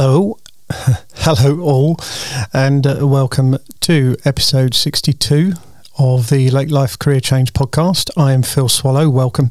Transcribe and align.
Hello, 0.00 0.38
hello 1.16 1.58
all, 1.58 1.96
and 2.52 2.86
uh, 2.86 2.98
welcome 3.00 3.58
to 3.80 4.16
episode 4.24 4.72
62 4.72 5.54
of 5.98 6.30
the 6.30 6.52
Late 6.52 6.70
Life 6.70 6.96
Career 7.00 7.18
Change 7.18 7.52
podcast. 7.52 8.08
I 8.16 8.32
am 8.32 8.44
Phil 8.44 8.68
Swallow. 8.68 9.10
Welcome. 9.10 9.50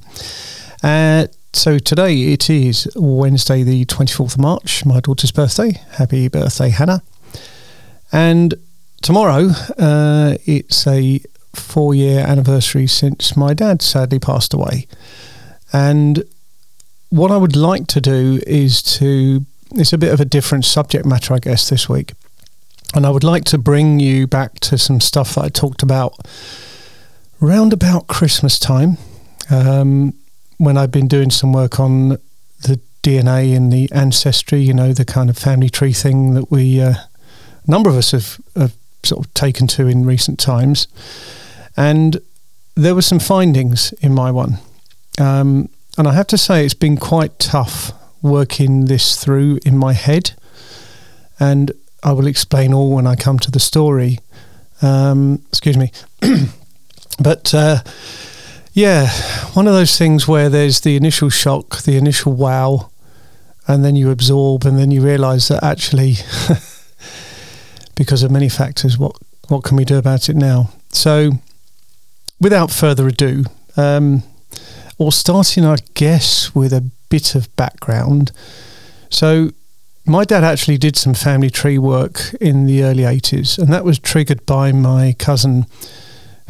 Uh, 0.82 1.28
so 1.52 1.80
today 1.80 2.32
it 2.32 2.50
is 2.50 2.88
Wednesday, 2.96 3.62
the 3.64 3.84
24th 3.88 4.36
of 4.36 4.40
March, 4.40 4.86
my 4.86 5.02
daughter's 5.02 5.34
birthday. 5.34 5.82
Happy 5.92 6.30
birthday, 6.30 6.70
Hannah. 6.70 7.04
And 8.14 8.54
tomorrow 9.02 9.50
uh, 9.78 10.38
it's 10.46 10.88
a 10.88 11.20
four 11.56 11.94
year 11.94 12.22
anniversary 12.22 12.88
since 12.88 13.36
my 13.36 13.54
dad 13.54 13.82
sadly 13.82 14.20
passed 14.20 14.54
away. 14.54 14.88
And 15.74 16.24
what 17.10 17.32
I 17.32 17.36
would 17.36 17.58
like 17.58 17.88
to 17.88 18.00
do 18.00 18.40
is 18.48 18.82
to 18.82 19.46
it's 19.76 19.94
a 19.94 19.98
bit 19.98 20.14
of 20.14 20.20
a 20.20 20.26
different 20.26 20.66
subject 20.66 21.06
matter, 21.06 21.34
I 21.34 21.40
guess, 21.40 21.70
this 21.70 21.90
week. 21.90 22.14
And 22.96 23.06
I 23.06 23.10
would 23.10 23.24
like 23.24 23.44
to 23.46 23.58
bring 23.58 24.00
you 24.00 24.28
back 24.28 24.60
to 24.62 24.78
some 24.78 25.00
stuff 25.00 25.36
that 25.36 25.44
I 25.44 25.50
talked 25.50 25.84
about 25.84 26.16
round 27.40 27.74
about 27.74 28.08
Christmas 28.08 28.58
time 28.58 28.98
um, 29.52 30.14
when 30.58 30.78
I've 30.78 30.92
been 30.92 31.08
doing 31.08 31.30
some 31.30 31.54
work 31.54 31.80
on 31.80 32.10
the 32.10 32.80
DNA 33.04 33.56
and 33.56 33.72
the 33.72 33.90
ancestry, 33.92 34.60
you 34.60 34.74
know, 34.74 34.94
the 34.94 35.06
kind 35.06 35.30
of 35.30 35.38
family 35.38 35.70
tree 35.70 35.94
thing 35.94 36.34
that 36.34 36.50
we, 36.50 36.82
uh, 36.82 36.94
a 37.66 37.72
number 37.72 37.90
of 37.90 37.96
us 37.96 38.12
have, 38.12 38.40
have 38.56 38.74
sort 39.04 39.26
of 39.26 39.34
taken 39.34 39.68
to 39.68 39.88
in 39.88 40.06
recent 40.06 40.40
times. 40.40 40.88
And 41.76 42.18
there 42.76 42.96
were 42.96 43.02
some 43.02 43.20
findings 43.20 43.94
in 44.02 44.14
my 44.14 44.32
one. 44.32 44.58
Um, 45.20 45.70
and 45.98 46.08
I 46.08 46.14
have 46.14 46.28
to 46.28 46.38
say, 46.38 46.64
it's 46.64 46.74
been 46.74 46.98
quite 46.98 47.38
tough 47.40 47.92
working 48.22 48.86
this 48.86 49.22
through 49.24 49.60
in 49.66 49.78
my 49.78 49.94
head. 49.94 50.34
And 51.40 51.72
I 52.04 52.12
will 52.12 52.28
explain 52.28 52.74
all 52.74 52.94
when 52.94 53.08
I 53.08 53.16
come 53.16 53.40
to 53.40 53.52
the 53.52 53.60
story. 53.60 54.20
Um, 54.82 55.44
excuse 55.50 55.78
me. 55.78 55.92
but 57.20 57.54
uh, 57.54 57.80
yeah, 58.74 59.10
one 59.54 59.68
of 59.68 59.74
those 59.74 59.98
things 59.98 60.28
where 60.28 60.50
there's 60.50 60.82
the 60.82 60.96
initial 60.96 61.30
shock, 61.30 61.82
the 61.84 61.98
initial 61.98 62.34
wow, 62.34 62.92
and 63.68 63.84
then 63.84 63.96
you 63.96 64.12
absorb, 64.12 64.66
and 64.66 64.78
then 64.78 64.92
you 64.92 65.02
realise 65.02 65.48
that 65.48 65.64
actually, 65.64 66.16
because 67.96 68.24
of 68.24 68.32
many 68.32 68.50
factors, 68.50 68.98
what 68.98 69.16
what 69.48 69.64
can 69.64 69.78
we 69.78 69.86
do 69.86 69.98
about 69.98 70.30
it 70.30 70.36
now? 70.36 70.70
So, 70.90 71.32
without 72.40 72.70
further 72.70 73.08
ado, 73.08 73.46
um, 73.76 74.24
or 74.98 75.12
starting, 75.12 75.66
I 75.66 75.78
guess, 75.94 76.54
with 76.54 76.72
a 76.72 76.90
bit 77.10 77.36
of 77.36 77.54
background. 77.56 78.32
So, 79.10 79.52
my 80.06 80.24
dad 80.24 80.44
actually 80.44 80.78
did 80.78 80.96
some 80.96 81.14
family 81.14 81.50
tree 81.50 81.78
work 81.78 82.34
in 82.40 82.66
the 82.66 82.84
early 82.84 83.04
80s, 83.04 83.60
and 83.60 83.72
that 83.74 83.84
was 83.84 84.00
triggered 84.00 84.46
by 84.46 84.72
my 84.72 85.14
cousin 85.20 85.66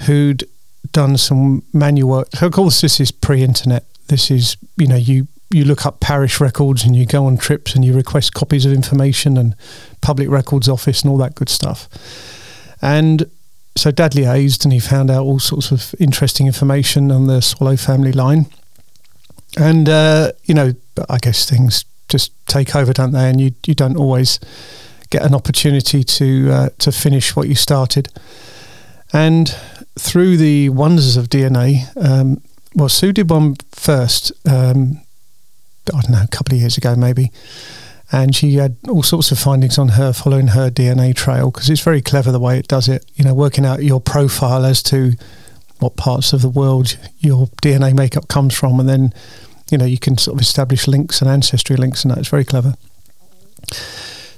who'd 0.06 0.48
done 0.92 1.18
some 1.18 1.64
manual 1.74 2.10
work. 2.10 2.42
Of 2.42 2.52
course, 2.52 2.82
this 2.82 3.00
is 3.00 3.12
pre 3.12 3.44
internet. 3.44 3.86
This 4.08 4.30
is, 4.32 4.58
you 4.78 4.88
know, 4.88 4.96
you, 4.96 5.28
you 5.50 5.66
look 5.66 5.86
up 5.86 6.00
parish 6.00 6.40
records 6.40 6.86
and 6.86 6.96
you 6.96 7.06
go 7.06 7.26
on 7.26 7.38
trips 7.38 7.76
and 7.76 7.84
you 7.84 7.94
request 7.94 8.34
copies 8.34 8.66
of 8.66 8.72
information 8.72 9.38
and 9.38 9.56
public 10.02 10.30
records 10.30 10.70
office 10.70 11.02
and 11.02 11.12
all 11.12 11.18
that 11.18 11.36
good 11.36 11.50
stuff. 11.50 11.90
And 12.82 13.30
so 13.76 13.92
dad 13.92 14.14
liaised 14.14 14.64
and 14.64 14.74
he 14.74 14.80
found 14.80 15.10
out 15.10 15.24
all 15.24 15.40
sorts 15.40 15.72
of 15.72 15.94
interesting 16.00 16.48
information 16.48 17.12
on 17.12 17.28
the 17.28 17.42
Swallow 17.42 17.76
family 17.76 18.12
line. 18.12 18.46
And, 19.56 19.88
uh, 19.88 20.34
you 20.44 20.54
know, 20.54 20.74
I 21.10 21.18
guess 21.18 21.50
things 21.50 21.86
just 22.10 22.32
take 22.48 22.76
over, 22.76 22.94
don't 22.94 23.12
they? 23.12 23.30
And 23.30 23.40
you, 23.40 23.52
you 23.66 23.74
don't 23.74 23.98
always 23.98 24.40
get 25.10 25.24
an 25.24 25.34
opportunity 25.34 26.04
to, 26.04 26.52
uh, 26.52 26.70
to 26.80 26.92
finish 26.92 27.36
what 27.36 27.48
you 27.48 27.56
started. 27.56 28.10
And 29.14 29.56
through 29.98 30.38
the 30.38 30.70
wonders 30.70 31.18
of 31.18 31.30
DNA, 31.30 31.86
um, 31.98 32.42
well, 32.76 32.90
Sue 32.90 33.14
did 33.14 33.30
one 33.30 33.56
first, 33.72 34.32
um, 34.48 35.02
I 35.94 36.02
don't 36.02 36.10
know, 36.10 36.24
a 36.24 36.28
couple 36.28 36.54
of 36.54 36.60
years 36.60 36.78
ago 36.78 36.96
maybe. 36.96 37.32
And 38.12 38.34
she 38.34 38.54
had 38.56 38.78
all 38.88 39.04
sorts 39.04 39.32
of 39.32 39.40
findings 39.40 39.78
on 39.78 39.90
her 39.90 40.14
following 40.14 40.48
her 40.48 40.70
DNA 40.70 41.14
trail 41.14 41.52
because 41.52 41.70
it's 41.70 41.82
very 41.82 42.02
clever 42.02 42.32
the 42.32 42.40
way 42.40 42.58
it 42.58 42.68
does 42.68 42.88
it, 42.88 43.06
you 43.16 43.26
know, 43.26 43.34
working 43.34 43.66
out 43.66 43.84
your 43.84 44.00
profile 44.00 44.66
as 44.66 44.82
to 44.84 45.14
what 45.80 45.96
parts 45.96 46.34
of 46.34 46.42
the 46.42 46.50
world 46.50 46.98
your 47.20 47.48
DNA 47.62 47.96
makeup 47.96 48.28
comes 48.28 48.58
from. 48.58 48.80
And 48.80 48.88
then, 48.88 49.14
you 49.72 49.78
know, 49.78 49.86
you 49.86 49.98
can 49.98 50.18
sort 50.18 50.36
of 50.36 50.42
establish 50.42 50.88
links 50.88 51.22
and 51.22 51.30
ancestry 51.30 51.76
links, 51.76 52.04
and 52.04 52.14
that's 52.14 52.28
very 52.28 52.46
clever. 52.46 52.76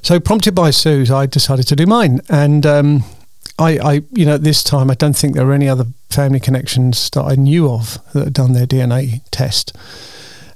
So, 0.02 0.20
prompted 0.20 0.56
by 0.56 0.72
Sue, 0.72 1.06
I 1.14 1.26
decided 1.26 1.68
to 1.68 1.76
do 1.76 1.86
mine. 1.86 2.22
And, 2.30 2.66
um, 2.66 3.04
I, 3.60 3.78
I, 3.78 3.94
you 4.14 4.26
know, 4.26 4.36
at 4.36 4.44
this 4.44 4.64
time, 4.64 4.90
I 4.90 4.94
don't 4.94 5.16
think 5.16 5.36
there 5.36 5.46
were 5.46 5.54
any 5.54 5.68
other 5.68 5.86
family 6.10 6.40
connections 6.40 7.10
that 7.12 7.24
I 7.24 7.36
knew 7.36 7.70
of 7.70 8.00
that 8.14 8.24
had 8.24 8.34
done 8.34 8.54
their 8.54 8.66
DNA 8.66 9.22
test. 9.32 9.76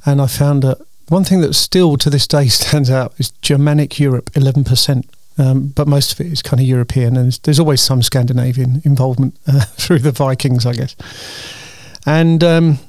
And 0.06 0.22
I 0.22 0.28
found 0.28 0.64
that 0.64 0.78
one 1.10 1.26
thing 1.26 1.42
that 1.42 1.54
still 1.54 1.98
to 1.98 2.10
this 2.10 2.28
day 2.28 2.48
stands 2.48 2.90
out 2.90 3.14
is 3.18 3.32
Germanic 3.42 4.00
Europe, 4.00 4.32
11%. 4.32 5.06
Um, 5.38 5.68
but 5.68 5.88
most 5.88 6.14
of 6.14 6.22
it 6.22 6.32
is 6.32 6.42
kind 6.42 6.60
of 6.60 6.68
European, 6.68 7.18
and 7.18 7.32
there's, 7.44 7.60
always 7.60 7.82
some 7.82 8.04
Scandinavian 8.04 8.82
involvement 8.86 9.36
uh, 9.48 9.62
through 9.62 10.00
the 10.00 10.12
Vikings, 10.12 10.66
I 10.66 10.74
guess. 10.74 10.96
And 12.06 12.44
um, 12.44 12.80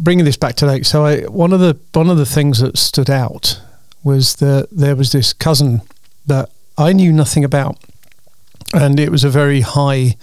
bringing 0.00 0.24
this 0.24 0.36
back 0.36 0.56
to 0.56 0.66
today, 0.66 0.82
so 0.82 1.04
I, 1.04 1.22
one 1.22 1.52
of 1.52 1.60
the 1.60 1.78
one 1.92 2.10
of 2.10 2.16
the 2.16 2.26
things 2.26 2.58
that 2.60 2.78
stood 2.78 3.10
out 3.10 3.60
was 4.02 4.36
that 4.36 4.68
there 4.72 4.96
was 4.96 5.12
this 5.12 5.32
cousin 5.32 5.82
that 6.26 6.50
I 6.76 6.92
knew 6.92 7.12
nothing 7.12 7.44
about, 7.44 7.78
and 8.74 8.98
it 8.98 9.10
was 9.10 9.22
a 9.22 9.30
very 9.30 9.60
high 9.60 10.16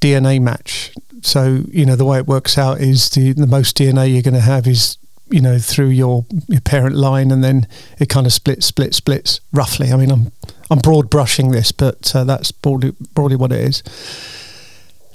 DNA 0.00 0.40
match. 0.40 0.92
So 1.22 1.64
you 1.70 1.84
know 1.84 1.96
the 1.96 2.04
way 2.04 2.18
it 2.18 2.26
works 2.26 2.56
out 2.56 2.80
is 2.80 3.10
the 3.10 3.32
the 3.32 3.46
most 3.46 3.76
DNA 3.76 4.12
you're 4.12 4.22
going 4.22 4.34
to 4.34 4.40
have 4.40 4.66
is 4.66 4.96
you 5.30 5.40
know 5.40 5.58
through 5.58 5.88
your, 5.88 6.24
your 6.48 6.60
parent 6.60 6.96
line, 6.96 7.30
and 7.30 7.42
then 7.42 7.66
it 7.98 8.08
kind 8.08 8.26
of 8.26 8.32
splits, 8.32 8.66
splits, 8.66 8.96
splits 8.96 9.40
roughly. 9.52 9.92
I 9.92 9.96
mean, 9.96 10.10
I'm 10.10 10.32
I'm 10.70 10.78
broad 10.78 11.10
brushing 11.10 11.50
this, 11.50 11.72
but 11.72 12.14
uh, 12.14 12.24
that's 12.24 12.52
broadly 12.52 12.92
broadly 13.14 13.36
what 13.36 13.52
it 13.52 13.60
is. 13.60 13.82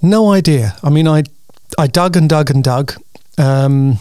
No 0.02 0.31
idea. 0.31 0.75
I 0.84 0.90
mean, 0.90 1.07
I 1.07 1.23
I 1.78 1.88
dug 1.88 2.18
and 2.18 2.29
dug 2.29 2.50
and 2.50 2.63
dug. 2.63 2.94
Um, 3.38 4.00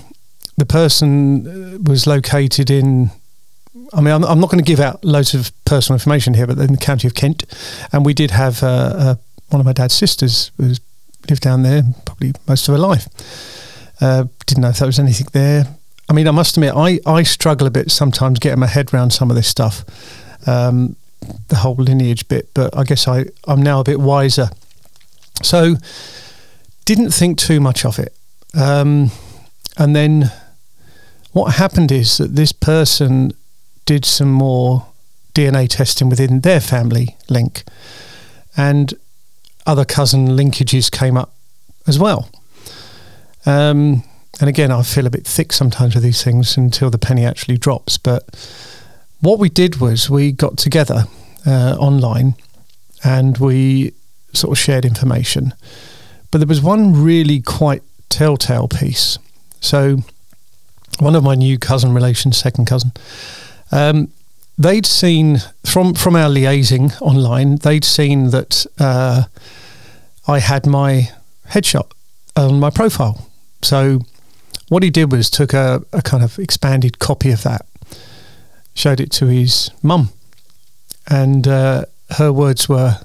the 0.56 0.66
person 0.66 1.84
was 1.84 2.06
located 2.06 2.70
in. 2.70 3.10
I 3.94 4.00
mean, 4.00 4.12
I'm, 4.12 4.40
not 4.40 4.50
going 4.50 4.62
to 4.62 4.70
give 4.70 4.80
out 4.80 5.02
loads 5.02 5.32
of 5.34 5.50
personal 5.64 5.96
information 5.96 6.34
here, 6.34 6.46
but 6.46 6.58
in 6.58 6.72
the 6.72 6.78
county 6.78 7.06
of 7.06 7.14
Kent, 7.14 7.44
and 7.90 8.04
we 8.04 8.12
did 8.12 8.30
have 8.30 8.62
uh, 8.62 8.66
uh, 8.66 9.14
one 9.48 9.60
of 9.60 9.66
my 9.66 9.72
dad's 9.72 9.94
sisters 9.94 10.50
was 10.58 10.80
lived 11.28 11.42
down 11.42 11.62
there 11.62 11.82
probably 12.04 12.32
most 12.46 12.68
of 12.68 12.74
her 12.74 12.78
life. 12.78 13.08
Uh, 14.00 14.24
didn't 14.46 14.62
know 14.62 14.70
if 14.70 14.78
there 14.78 14.86
was 14.86 14.98
anything 14.98 15.26
there. 15.32 15.66
I 16.12 16.14
mean, 16.14 16.28
I 16.28 16.30
must 16.32 16.58
admit, 16.58 16.74
I, 16.76 17.00
I 17.06 17.22
struggle 17.22 17.66
a 17.66 17.70
bit 17.70 17.90
sometimes 17.90 18.38
getting 18.38 18.60
my 18.60 18.66
head 18.66 18.92
around 18.92 19.14
some 19.14 19.30
of 19.30 19.34
this 19.34 19.48
stuff, 19.48 19.82
um, 20.46 20.94
the 21.48 21.56
whole 21.56 21.76
lineage 21.76 22.28
bit, 22.28 22.50
but 22.52 22.76
I 22.76 22.84
guess 22.84 23.08
I, 23.08 23.24
I'm 23.48 23.62
now 23.62 23.80
a 23.80 23.84
bit 23.84 23.98
wiser. 23.98 24.50
So, 25.42 25.76
didn't 26.84 27.12
think 27.12 27.38
too 27.38 27.60
much 27.60 27.86
of 27.86 27.98
it. 27.98 28.14
Um, 28.52 29.10
and 29.78 29.96
then 29.96 30.30
what 31.32 31.54
happened 31.54 31.90
is 31.90 32.18
that 32.18 32.36
this 32.36 32.52
person 32.52 33.32
did 33.86 34.04
some 34.04 34.30
more 34.30 34.88
DNA 35.34 35.66
testing 35.66 36.10
within 36.10 36.42
their 36.42 36.60
family 36.60 37.16
link, 37.30 37.64
and 38.54 38.92
other 39.64 39.86
cousin 39.86 40.28
linkages 40.28 40.90
came 40.90 41.16
up 41.16 41.32
as 41.86 41.98
well. 41.98 42.28
Um, 43.46 44.04
and 44.40 44.48
again, 44.48 44.70
I 44.70 44.82
feel 44.82 45.06
a 45.06 45.10
bit 45.10 45.26
thick 45.26 45.52
sometimes 45.52 45.94
with 45.94 46.04
these 46.04 46.22
things 46.22 46.56
until 46.56 46.90
the 46.90 46.98
penny 46.98 47.24
actually 47.24 47.58
drops. 47.58 47.98
But 47.98 48.24
what 49.20 49.38
we 49.38 49.48
did 49.48 49.76
was 49.76 50.08
we 50.10 50.32
got 50.32 50.56
together 50.56 51.04
uh, 51.46 51.76
online 51.78 52.34
and 53.04 53.38
we 53.38 53.92
sort 54.32 54.56
of 54.56 54.58
shared 54.58 54.84
information. 54.84 55.52
But 56.30 56.38
there 56.38 56.48
was 56.48 56.62
one 56.62 57.04
really 57.04 57.40
quite 57.40 57.82
telltale 58.08 58.68
piece. 58.68 59.18
So, 59.60 59.98
one 60.98 61.14
of 61.14 61.22
my 61.22 61.34
new 61.34 61.58
cousin 61.58 61.94
relations, 61.94 62.36
second 62.36 62.66
cousin, 62.66 62.92
um, 63.70 64.12
they'd 64.58 64.86
seen 64.86 65.38
from 65.64 65.94
from 65.94 66.16
our 66.16 66.28
liaising 66.28 67.00
online, 67.00 67.56
they'd 67.56 67.84
seen 67.84 68.30
that 68.30 68.66
uh, 68.78 69.24
I 70.26 70.38
had 70.38 70.66
my 70.66 71.10
headshot 71.48 71.90
on 72.36 72.60
my 72.60 72.70
profile. 72.70 73.28
So 73.62 74.00
what 74.72 74.82
he 74.82 74.88
did 74.88 75.12
was 75.12 75.28
took 75.28 75.52
a, 75.52 75.84
a 75.92 76.00
kind 76.00 76.24
of 76.24 76.38
expanded 76.38 76.98
copy 76.98 77.30
of 77.30 77.42
that, 77.42 77.66
showed 78.72 79.00
it 79.00 79.12
to 79.12 79.26
his 79.26 79.70
mum, 79.82 80.08
and 81.06 81.46
uh, 81.46 81.84
her 82.12 82.32
words 82.32 82.70
were, 82.70 82.96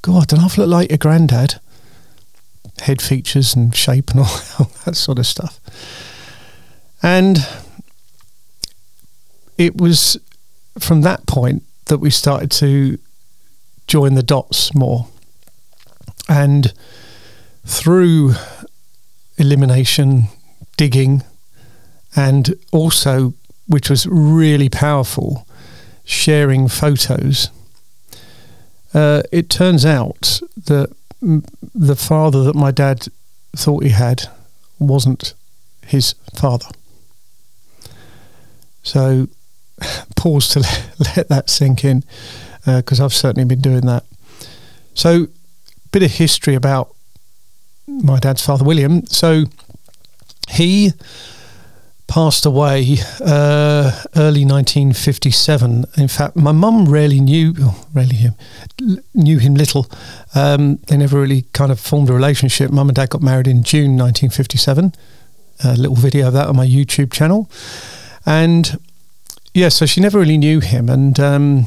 "God, 0.00 0.28
don't 0.28 0.38
I 0.38 0.44
look 0.44 0.68
like 0.68 0.90
your 0.90 0.98
granddad?" 0.98 1.60
Head 2.82 3.02
features 3.02 3.56
and 3.56 3.74
shape 3.74 4.12
and 4.12 4.20
all, 4.20 4.26
all 4.60 4.70
that 4.84 4.94
sort 4.94 5.18
of 5.18 5.26
stuff, 5.26 5.58
and 7.02 7.38
it 9.56 9.76
was 9.76 10.18
from 10.78 11.00
that 11.00 11.26
point 11.26 11.64
that 11.86 11.98
we 11.98 12.10
started 12.10 12.52
to 12.52 12.96
join 13.88 14.14
the 14.14 14.22
dots 14.22 14.72
more. 14.72 15.08
And 16.28 16.72
through 17.66 18.34
elimination, 19.36 20.28
digging, 20.78 21.22
and 22.16 22.54
also, 22.72 23.34
which 23.66 23.90
was 23.90 24.06
really 24.06 24.70
powerful, 24.70 25.46
sharing 26.04 26.68
photos. 26.68 27.50
Uh, 28.94 29.22
it 29.30 29.50
turns 29.50 29.84
out 29.84 30.40
that 30.56 30.90
the 31.20 31.96
father 31.96 32.42
that 32.44 32.54
my 32.54 32.70
dad 32.70 33.08
thought 33.54 33.82
he 33.82 33.90
had 33.90 34.28
wasn't 34.78 35.34
his 35.86 36.14
father. 36.34 36.68
So, 38.82 39.28
pause 40.16 40.48
to 40.48 40.60
let 41.16 41.28
that 41.28 41.50
sink 41.50 41.84
in 41.84 42.04
because 42.64 43.00
uh, 43.00 43.04
I've 43.04 43.14
certainly 43.14 43.44
been 43.44 43.60
doing 43.60 43.82
that. 43.82 44.04
So, 44.94 45.26
bit 45.92 46.02
of 46.02 46.12
history 46.12 46.54
about 46.54 46.94
my 47.86 48.18
dad's 48.18 48.44
father, 48.44 48.64
William. 48.64 49.06
So, 49.06 49.44
he 50.50 50.92
passed 52.08 52.46
away 52.46 52.96
uh, 53.20 53.92
early 54.16 54.44
1957. 54.44 55.84
In 55.96 56.08
fact, 56.08 56.34
my 56.34 56.52
mum 56.52 56.86
rarely 56.86 57.20
knew, 57.20 57.54
oh, 57.60 57.86
rarely 57.92 58.16
him, 58.16 58.34
knew 59.14 59.38
him 59.38 59.54
little. 59.54 59.86
Um, 60.34 60.76
they 60.88 60.96
never 60.96 61.20
really 61.20 61.42
kind 61.52 61.70
of 61.70 61.78
formed 61.78 62.10
a 62.10 62.14
relationship. 62.14 62.70
Mum 62.70 62.88
and 62.88 62.96
dad 62.96 63.10
got 63.10 63.22
married 63.22 63.46
in 63.46 63.62
June 63.62 63.96
1957. 63.96 64.94
A 65.64 65.76
little 65.76 65.96
video 65.96 66.28
of 66.28 66.32
that 66.32 66.48
on 66.48 66.56
my 66.56 66.66
YouTube 66.66 67.12
channel, 67.12 67.50
and 68.24 68.78
yeah, 69.54 69.68
so 69.68 69.86
she 69.86 70.00
never 70.00 70.20
really 70.20 70.38
knew 70.38 70.60
him, 70.60 70.88
and 70.88 71.18
um, 71.18 71.66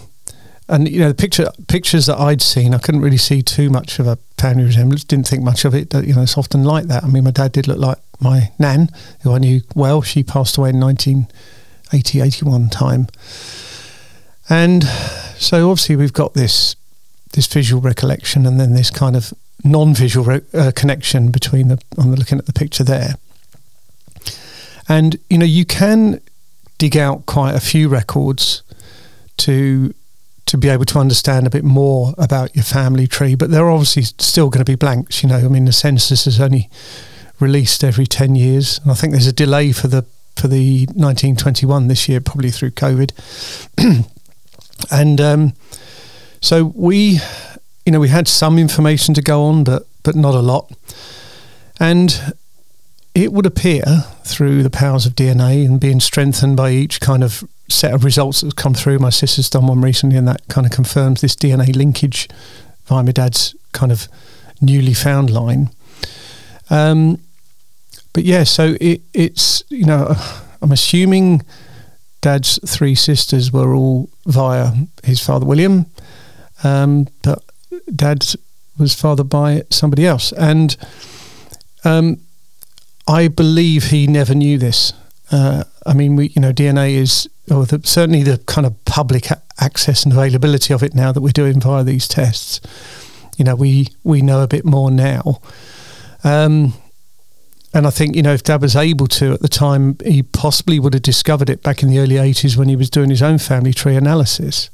and 0.70 0.88
you 0.88 1.00
know 1.00 1.10
the 1.10 1.14
picture 1.14 1.52
pictures 1.68 2.06
that 2.06 2.18
I'd 2.18 2.42
seen, 2.42 2.74
I 2.74 2.78
couldn't 2.78 3.02
really 3.02 3.18
see 3.18 3.42
too 3.42 3.70
much 3.70 4.00
of 4.00 4.08
a 4.08 4.18
family 4.38 4.64
resemblance. 4.64 5.04
Didn't 5.04 5.28
think 5.28 5.44
much 5.44 5.66
of 5.66 5.76
it. 5.76 5.94
You 5.94 6.16
know, 6.16 6.22
it's 6.22 6.38
often 6.38 6.64
like 6.64 6.86
that. 6.86 7.04
I 7.04 7.08
mean, 7.08 7.26
my 7.26 7.32
dad 7.32 7.52
did 7.52 7.68
look 7.68 7.80
like 7.80 7.98
my 8.22 8.52
nan, 8.60 8.90
who 9.24 9.34
I 9.34 9.40
knew 9.40 9.62
well. 9.76 10.02
She 10.02 10.24
passed 10.24 10.58
away 10.58 10.70
in 10.70 10.80
1980, 10.80 12.22
81 12.22 12.70
time, 12.70 13.08
and 14.50 14.84
so 15.38 15.70
obviously 15.70 15.96
we've 15.96 16.14
got 16.14 16.34
this 16.34 16.76
this 17.34 17.48
visual 17.48 17.82
recollection, 17.82 18.46
and 18.46 18.60
then 18.60 18.74
this 18.74 18.90
kind 18.90 19.16
of 19.16 19.34
non-visual 19.64 20.26
re- 20.26 20.42
uh, 20.54 20.72
connection 20.76 21.32
between 21.32 21.68
the. 21.70 21.82
I'm 21.98 22.14
looking 22.14 22.38
at 22.38 22.46
the 22.46 22.54
picture 22.54 22.84
there, 22.84 23.16
and 24.88 25.18
you 25.30 25.38
know 25.38 25.46
you 25.46 25.66
can 25.66 26.22
dig 26.78 26.98
out 26.98 27.26
quite 27.26 27.56
a 27.56 27.60
few 27.60 27.88
records 27.88 28.64
to 29.38 29.94
to 30.48 30.58
be 30.58 30.68
able 30.68 30.84
to 30.84 31.00
understand 31.00 31.48
a 31.48 31.50
bit 31.50 31.64
more 31.64 32.14
about 32.18 32.54
your 32.56 32.64
family 32.64 33.08
tree. 33.08 33.36
But 33.36 33.52
there 33.52 33.66
are 33.66 33.72
obviously 33.72 34.04
still 34.04 34.50
going 34.50 34.66
to 34.66 34.70
be 34.70 34.76
blanks. 34.76 35.24
You 35.24 35.30
know, 35.30 35.38
I 35.38 35.48
mean, 35.48 35.66
the 35.66 35.72
census 35.72 36.28
is 36.28 36.42
only 36.42 36.70
released 37.42 37.84
every 37.84 38.06
ten 38.06 38.36
years, 38.36 38.80
and 38.80 38.92
I 38.92 38.96
think 38.96 39.12
there's 39.14 39.28
a 39.28 39.34
delay 39.34 39.72
for 39.72 39.88
the 39.88 40.06
for 40.36 40.48
the 40.48 40.86
1921 40.86 41.88
this 41.88 42.08
year, 42.08 42.22
probably 42.22 42.52
through 42.52 42.72
COVID. 42.72 43.12
and 44.92 45.22
um, 45.22 45.54
so 46.40 46.66
we, 46.76 47.20
you 47.86 47.92
know, 47.92 48.00
we 48.00 48.10
had 48.10 48.28
some 48.28 48.58
information 48.58 49.14
to 49.14 49.22
go 49.22 49.44
on, 49.44 49.64
but 49.64 49.88
but 50.04 50.16
not 50.16 50.34
a 50.34 50.40
lot. 50.40 50.72
And 51.80 52.36
it 53.14 53.34
would 53.34 53.46
appear 53.46 53.84
through 54.24 54.64
the 54.64 54.70
powers 54.70 55.06
of 55.06 55.14
DNA 55.14 55.66
and 55.66 55.80
being 55.80 56.00
strengthened 56.00 56.56
by 56.56 56.72
each 56.72 57.02
kind 57.02 57.24
of 57.24 57.44
set 57.70 57.94
of 57.94 58.04
results 58.04 58.42
that's 58.42 58.54
come 58.54 58.74
through. 58.74 59.00
My 59.00 59.10
sister's 59.10 59.50
done 59.50 59.68
one 59.68 59.82
recently, 59.82 60.18
and 60.18 60.28
that 60.28 60.48
kind 60.48 60.66
of 60.66 60.72
confirms 60.72 61.22
this 61.22 61.36
DNA 61.36 61.76
linkage 61.76 62.30
via 62.86 63.04
my 63.04 63.12
dad's 63.12 63.56
kind 63.74 63.92
of 63.92 64.08
newly 64.62 64.94
found 64.94 65.30
line. 65.30 65.70
Um, 66.70 67.20
but 68.14 68.24
yeah, 68.24 68.44
so 68.44 68.76
it, 68.82 69.02
it's 69.14 69.64
you 69.70 69.86
know 69.86 70.16
I'm 70.62 70.72
assuming 70.72 71.44
dad's 72.22 72.60
three 72.68 72.96
sisters 72.96 73.52
were 73.52 73.74
all 73.74 74.10
via 74.26 74.74
his 75.04 75.20
father 75.20 75.46
William, 75.46 75.86
um, 76.64 77.08
but 77.24 77.44
dad 77.96 78.26
was 78.78 78.94
fathered 78.94 79.30
by 79.30 79.64
somebody 79.70 80.06
else, 80.06 80.32
and 80.34 80.76
um, 81.84 82.20
I 83.08 83.28
believe 83.28 83.86
he 83.86 84.08
never 84.08 84.36
knew 84.36 84.58
this. 84.58 84.94
Uh, 85.32 85.64
I 85.86 85.94
mean, 85.94 86.16
we, 86.16 86.28
you 86.30 86.42
know, 86.42 86.52
DNA 86.52 86.96
is, 86.96 87.30
or 87.50 87.66
the, 87.66 87.82
certainly 87.84 88.24
the 88.24 88.38
kind 88.40 88.68
of 88.68 88.84
public 88.86 89.28
access 89.60 90.04
and 90.04 90.14
availability 90.14 90.74
of 90.74 90.84
it 90.84 90.94
now 90.94 91.12
that 91.12 91.22
we're 91.22 91.30
doing 91.30 91.60
via 91.60 91.84
these 91.84 92.08
tests. 92.08 92.60
You 93.38 93.46
know, 93.46 93.56
we 93.56 93.88
we 94.04 94.22
know 94.22 94.44
a 94.44 94.48
bit 94.48 94.66
more 94.66 94.92
now. 94.92 95.42
Um, 96.24 96.74
and 97.74 97.88
I 97.88 97.90
think 97.90 98.16
you 98.16 98.22
know 98.22 98.34
if 98.34 98.44
Dad 98.44 98.62
was 98.62 98.76
able 98.76 99.08
to 99.08 99.34
at 99.34 99.42
the 99.42 99.48
time, 99.48 99.98
he 100.04 100.24
possibly 100.24 100.80
would 100.80 100.94
have 100.94 101.04
discovered 101.04 101.50
it 101.50 101.64
back 101.64 101.84
in 101.84 101.90
the 101.90 102.00
early 102.00 102.16
'80s 102.16 102.58
when 102.58 102.70
he 102.70 102.76
was 102.76 102.90
doing 102.90 103.10
his 103.10 103.22
own 103.22 103.38
family 103.38 103.74
tree 103.74 103.96
analysis. 103.96 104.70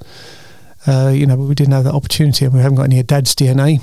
Uh, 0.85 1.11
you 1.13 1.25
know, 1.25 1.35
but 1.35 1.44
we 1.44 1.55
didn't 1.55 1.73
have 1.73 1.83
that 1.83 1.94
opportunity, 1.94 2.45
and 2.45 2.53
we 2.53 2.61
haven't 2.61 2.77
got 2.77 2.83
any 2.83 2.99
of 2.99 3.07
Dad's 3.07 3.35
DNA 3.35 3.81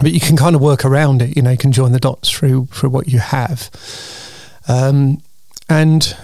but 0.00 0.12
you 0.12 0.20
can 0.20 0.36
kind 0.36 0.56
of 0.56 0.62
work 0.62 0.84
around 0.84 1.22
it. 1.22 1.36
You 1.36 1.42
know, 1.42 1.50
you 1.50 1.58
can 1.58 1.72
join 1.72 1.92
the 1.92 2.00
dots 2.00 2.30
through 2.30 2.66
through 2.66 2.90
what 2.90 3.08
you 3.08 3.18
have, 3.18 3.70
um, 4.68 5.22
and 5.68 6.16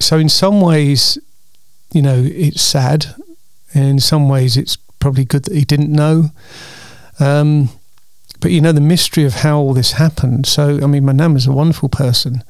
so 0.00 0.16
in 0.18 0.28
some 0.28 0.60
ways, 0.60 1.18
you 1.92 2.02
know, 2.02 2.22
it's 2.24 2.62
sad. 2.62 3.14
In 3.74 4.00
some 4.00 4.28
ways, 4.28 4.56
it's 4.56 4.76
probably 4.76 5.24
good 5.24 5.44
that 5.44 5.54
he 5.54 5.64
didn't 5.64 5.90
know. 5.90 6.30
Um, 7.18 7.70
but 8.42 8.50
you 8.50 8.60
know 8.60 8.72
the 8.72 8.80
mystery 8.80 9.24
of 9.24 9.34
how 9.36 9.56
all 9.58 9.72
this 9.72 9.92
happened. 9.92 10.46
So 10.46 10.80
I 10.82 10.86
mean, 10.86 11.06
my 11.06 11.12
nan 11.12 11.32
was 11.32 11.46
a 11.46 11.52
wonderful 11.52 11.88
person, 11.88 12.42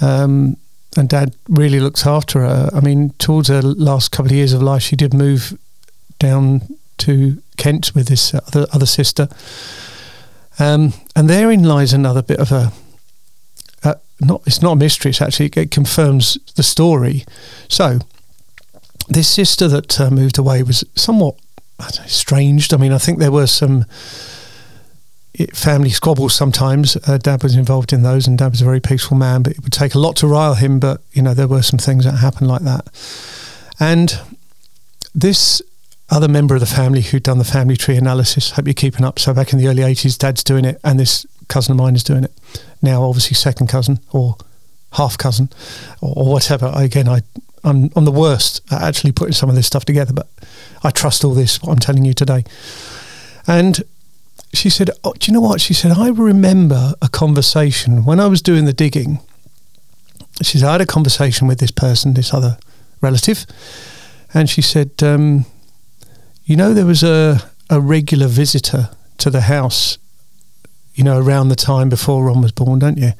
um, 0.00 0.56
and 0.96 1.08
Dad 1.08 1.36
really 1.48 1.78
looks 1.78 2.06
after 2.06 2.40
her. 2.40 2.70
I 2.74 2.80
mean, 2.80 3.10
towards 3.18 3.48
her 3.48 3.62
last 3.62 4.10
couple 4.10 4.32
of 4.32 4.36
years 4.36 4.54
of 4.54 4.62
life, 4.62 4.82
she 4.82 4.96
did 4.96 5.14
move 5.14 5.56
down 6.18 6.62
to 6.98 7.42
Kent 7.58 7.94
with 7.94 8.08
this 8.08 8.34
other, 8.34 8.66
other 8.72 8.86
sister. 8.86 9.28
Um, 10.58 10.94
and 11.14 11.28
therein 11.28 11.62
lies 11.62 11.92
another 11.92 12.22
bit 12.22 12.38
of 12.38 12.50
a, 12.50 12.72
uh, 13.84 13.94
not 14.20 14.42
it's 14.46 14.62
not 14.62 14.72
a 14.72 14.76
mystery. 14.76 15.10
It's 15.10 15.20
actually 15.20 15.50
it 15.54 15.70
confirms 15.70 16.38
the 16.56 16.62
story. 16.62 17.24
So 17.68 17.98
this 19.08 19.28
sister 19.28 19.68
that 19.68 20.00
uh, 20.00 20.10
moved 20.10 20.38
away 20.38 20.62
was 20.62 20.84
somewhat 20.94 21.36
estranged. 21.80 22.72
I 22.72 22.78
mean, 22.78 22.92
I 22.92 22.98
think 22.98 23.18
there 23.18 23.32
were 23.32 23.46
some 23.46 23.84
family 25.54 25.90
squabbles 25.90 26.34
sometimes. 26.34 26.96
Uh, 27.06 27.18
Dad 27.18 27.42
was 27.42 27.56
involved 27.56 27.92
in 27.92 28.02
those, 28.02 28.26
and 28.26 28.38
Dad 28.38 28.50
was 28.50 28.60
a 28.60 28.64
very 28.64 28.80
peaceful 28.80 29.16
man, 29.16 29.42
but 29.42 29.52
it 29.52 29.62
would 29.62 29.72
take 29.72 29.94
a 29.94 29.98
lot 29.98 30.16
to 30.16 30.26
rile 30.26 30.54
him. 30.54 30.78
But 30.78 31.00
you 31.12 31.22
know, 31.22 31.34
there 31.34 31.48
were 31.48 31.62
some 31.62 31.78
things 31.78 32.04
that 32.04 32.12
happened 32.12 32.48
like 32.48 32.62
that, 32.62 32.88
and 33.80 34.20
this 35.14 35.62
other 36.10 36.28
member 36.28 36.54
of 36.54 36.60
the 36.60 36.66
family 36.66 37.00
who'd 37.00 37.22
done 37.22 37.38
the 37.38 37.44
family 37.44 37.76
tree 37.76 37.96
analysis. 37.96 38.50
Hope 38.50 38.66
you're 38.66 38.74
keeping 38.74 39.04
up. 39.04 39.18
So 39.18 39.32
back 39.32 39.52
in 39.52 39.58
the 39.58 39.66
early 39.68 39.82
80s, 39.82 40.18
dad's 40.18 40.44
doing 40.44 40.64
it, 40.64 40.78
and 40.84 41.00
this 41.00 41.26
cousin 41.48 41.72
of 41.72 41.78
mine 41.78 41.94
is 41.94 42.04
doing 42.04 42.24
it. 42.24 42.32
Now, 42.82 43.02
obviously, 43.02 43.34
second 43.34 43.68
cousin 43.68 43.98
or 44.12 44.36
half 44.92 45.16
cousin 45.16 45.48
or, 46.02 46.12
or 46.16 46.32
whatever. 46.32 46.70
Again, 46.74 47.08
I, 47.08 47.22
I'm, 47.64 47.90
I'm 47.96 48.04
the 48.04 48.12
worst 48.12 48.60
at 48.70 48.82
actually 48.82 49.12
putting 49.12 49.32
some 49.32 49.48
of 49.48 49.54
this 49.54 49.66
stuff 49.66 49.86
together, 49.86 50.12
but 50.12 50.28
I 50.82 50.90
trust 50.90 51.24
all 51.24 51.32
this, 51.32 51.62
what 51.62 51.72
I'm 51.72 51.78
telling 51.78 52.04
you 52.04 52.12
today. 52.12 52.44
And 53.46 53.82
she 54.52 54.68
said, 54.68 54.90
oh, 55.02 55.12
Do 55.14 55.30
you 55.30 55.34
know 55.34 55.40
what? 55.40 55.60
She 55.60 55.74
said, 55.74 55.92
I 55.92 56.08
remember 56.08 56.94
a 57.00 57.08
conversation 57.08 58.04
when 58.04 58.20
I 58.20 58.26
was 58.26 58.42
doing 58.42 58.64
the 58.64 58.72
digging. 58.72 59.20
She 60.42 60.58
said, 60.58 60.68
I 60.68 60.72
had 60.72 60.80
a 60.80 60.86
conversation 60.86 61.46
with 61.46 61.58
this 61.58 61.70
person, 61.70 62.14
this 62.14 62.34
other 62.34 62.58
relative, 63.00 63.46
and 64.34 64.48
she 64.48 64.62
said, 64.62 64.90
um, 65.02 65.46
you 66.44 66.56
know, 66.56 66.74
there 66.74 66.86
was 66.86 67.02
a, 67.02 67.40
a 67.70 67.80
regular 67.80 68.26
visitor 68.26 68.90
to 69.18 69.30
the 69.30 69.42
house, 69.42 69.98
you 70.94 71.04
know, 71.04 71.18
around 71.18 71.48
the 71.48 71.56
time 71.56 71.88
before 71.88 72.24
Ron 72.24 72.42
was 72.42 72.52
born, 72.52 72.78
don't 72.78 72.98
you? 72.98 73.12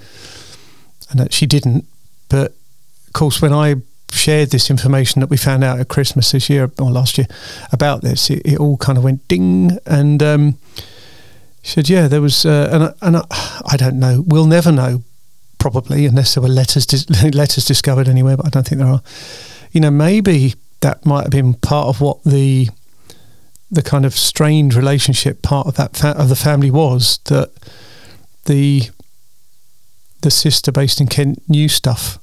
And 1.11 1.21
that 1.21 1.33
she 1.33 1.47
didn't. 1.47 1.87
But 2.29 2.53
of 3.07 3.12
course, 3.12 3.43
when 3.43 3.53
I 3.53 3.77
shared 4.11 4.51
this 4.51 4.71
information 4.71 5.21
that 5.21 5.31
we 5.31 5.37
found 5.37 5.65
out 5.65 5.81
at 5.81 5.89
Christmas 5.89 6.33
this 6.33 6.51
year 6.51 6.71
or 6.79 6.91
last 6.91 7.19
year 7.19 7.27
about 7.73 8.03
this, 8.03 8.31
it, 8.31 8.43
it 8.45 8.59
all 8.59 8.77
kind 8.77 8.99
of 8.99 9.05
went 9.05 9.27
ding. 9.29 9.79
And 9.87 10.23
um, 10.23 10.59
she 11.62 11.71
said, 11.71 11.88
"Yeah, 11.88 12.09
there 12.09 12.21
was," 12.21 12.45
uh, 12.45 12.69
and 12.73 12.95
and 13.00 13.16
I, 13.31 13.62
I, 13.66 13.76
don't 13.76 13.99
know. 13.99 14.25
We'll 14.26 14.47
never 14.47 14.73
know, 14.73 15.02
probably, 15.59 16.07
unless 16.07 16.35
there 16.35 16.42
were 16.42 16.49
letters 16.49 16.87
dis- 16.87 17.09
letters 17.35 17.64
discovered 17.64 18.09
anywhere. 18.09 18.37
But 18.37 18.47
I 18.47 18.50
don't 18.50 18.66
think 18.66 18.81
there 18.81 18.88
are. 18.88 19.02
You 19.71 19.81
know, 19.81 19.90
maybe 19.90 20.54
that 20.81 21.07
might 21.07 21.23
have 21.23 21.31
been 21.31 21.54
part 21.54 21.88
of 21.88 22.00
what 22.00 22.23
the 22.25 22.69
the 23.71 23.83
kind 23.83 24.04
of 24.04 24.14
strained 24.14 24.75
relationship 24.75 25.40
part 25.40 25.66
of 25.66 25.76
that 25.76 25.97
fa- 25.97 26.19
of 26.19 26.28
the 26.28 26.37
family 26.37 26.71
was 26.71 27.19
that 27.26 27.50
the 28.45 28.90
the 30.23 30.31
sister 30.31 30.73
based 30.73 31.00
in 31.00 31.07
Kent 31.07 31.49
knew 31.49 31.69
stuff, 31.69 32.19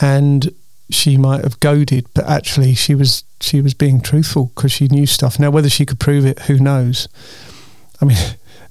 and 0.00 0.52
she 0.90 1.16
might 1.16 1.42
have 1.42 1.60
goaded, 1.60 2.06
but 2.14 2.24
actually 2.26 2.74
she 2.74 2.94
was 2.94 3.24
she 3.40 3.60
was 3.60 3.74
being 3.74 4.00
truthful 4.00 4.50
because 4.54 4.72
she 4.72 4.88
knew 4.88 5.06
stuff. 5.06 5.38
Now, 5.38 5.50
whether 5.50 5.68
she 5.68 5.84
could 5.84 6.00
prove 6.00 6.24
it, 6.24 6.40
who 6.40 6.58
knows? 6.58 7.08
I 8.00 8.04
mean, 8.04 8.18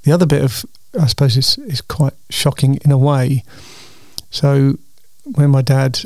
the 0.06 0.12
other 0.12 0.26
bit 0.26 0.44
of 0.44 0.66
I 1.00 1.08
suppose 1.08 1.36
is 1.36 1.58
is 1.58 1.82
quite 1.82 2.14
shocking 2.30 2.80
in 2.86 2.92
a 2.92 2.98
way. 2.98 3.44
So, 4.30 4.78
when 5.24 5.50
my 5.50 5.62
dad 5.62 6.02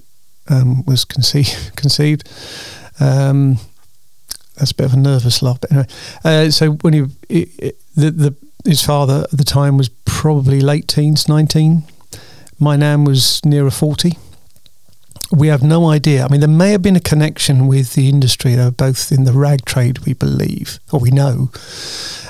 um, 0.47 0.83
was 0.85 1.05
conceived, 1.05 1.71
conceived 1.75 2.27
um, 2.99 3.57
that's 4.55 4.71
a 4.71 4.75
bit 4.75 4.85
of 4.85 4.93
a 4.93 4.97
nervous 4.97 5.41
laugh. 5.41 5.61
But 5.61 5.71
anyway, 5.71 5.87
uh, 6.23 6.49
so 6.51 6.71
when 6.71 6.93
he 6.93 7.05
it, 7.29 7.49
it, 7.59 7.79
the 7.95 8.11
the 8.11 8.35
his 8.65 8.83
father 8.83 9.25
at 9.31 9.37
the 9.37 9.43
time 9.43 9.77
was 9.77 9.89
probably 10.05 10.59
late 10.59 10.87
teens, 10.87 11.27
nineteen. 11.27 11.83
My 12.59 12.75
nan 12.75 13.03
was 13.03 13.43
nearer 13.45 13.71
forty 13.71 14.17
we 15.31 15.47
have 15.47 15.61
no 15.61 15.89
idea. 15.89 16.25
I 16.25 16.27
mean, 16.27 16.39
there 16.39 16.49
may 16.49 16.71
have 16.71 16.81
been 16.81 16.95
a 16.95 17.01
connection 17.01 17.67
with 17.67 17.93
the 17.93 18.09
industry. 18.09 18.55
Were 18.55 18.71
both 18.71 19.11
in 19.11 19.25
the 19.25 19.33
rag 19.33 19.65
trade, 19.65 19.99
we 19.99 20.13
believe, 20.13 20.79
or 20.91 20.99
we 20.99 21.11
know. 21.11 21.51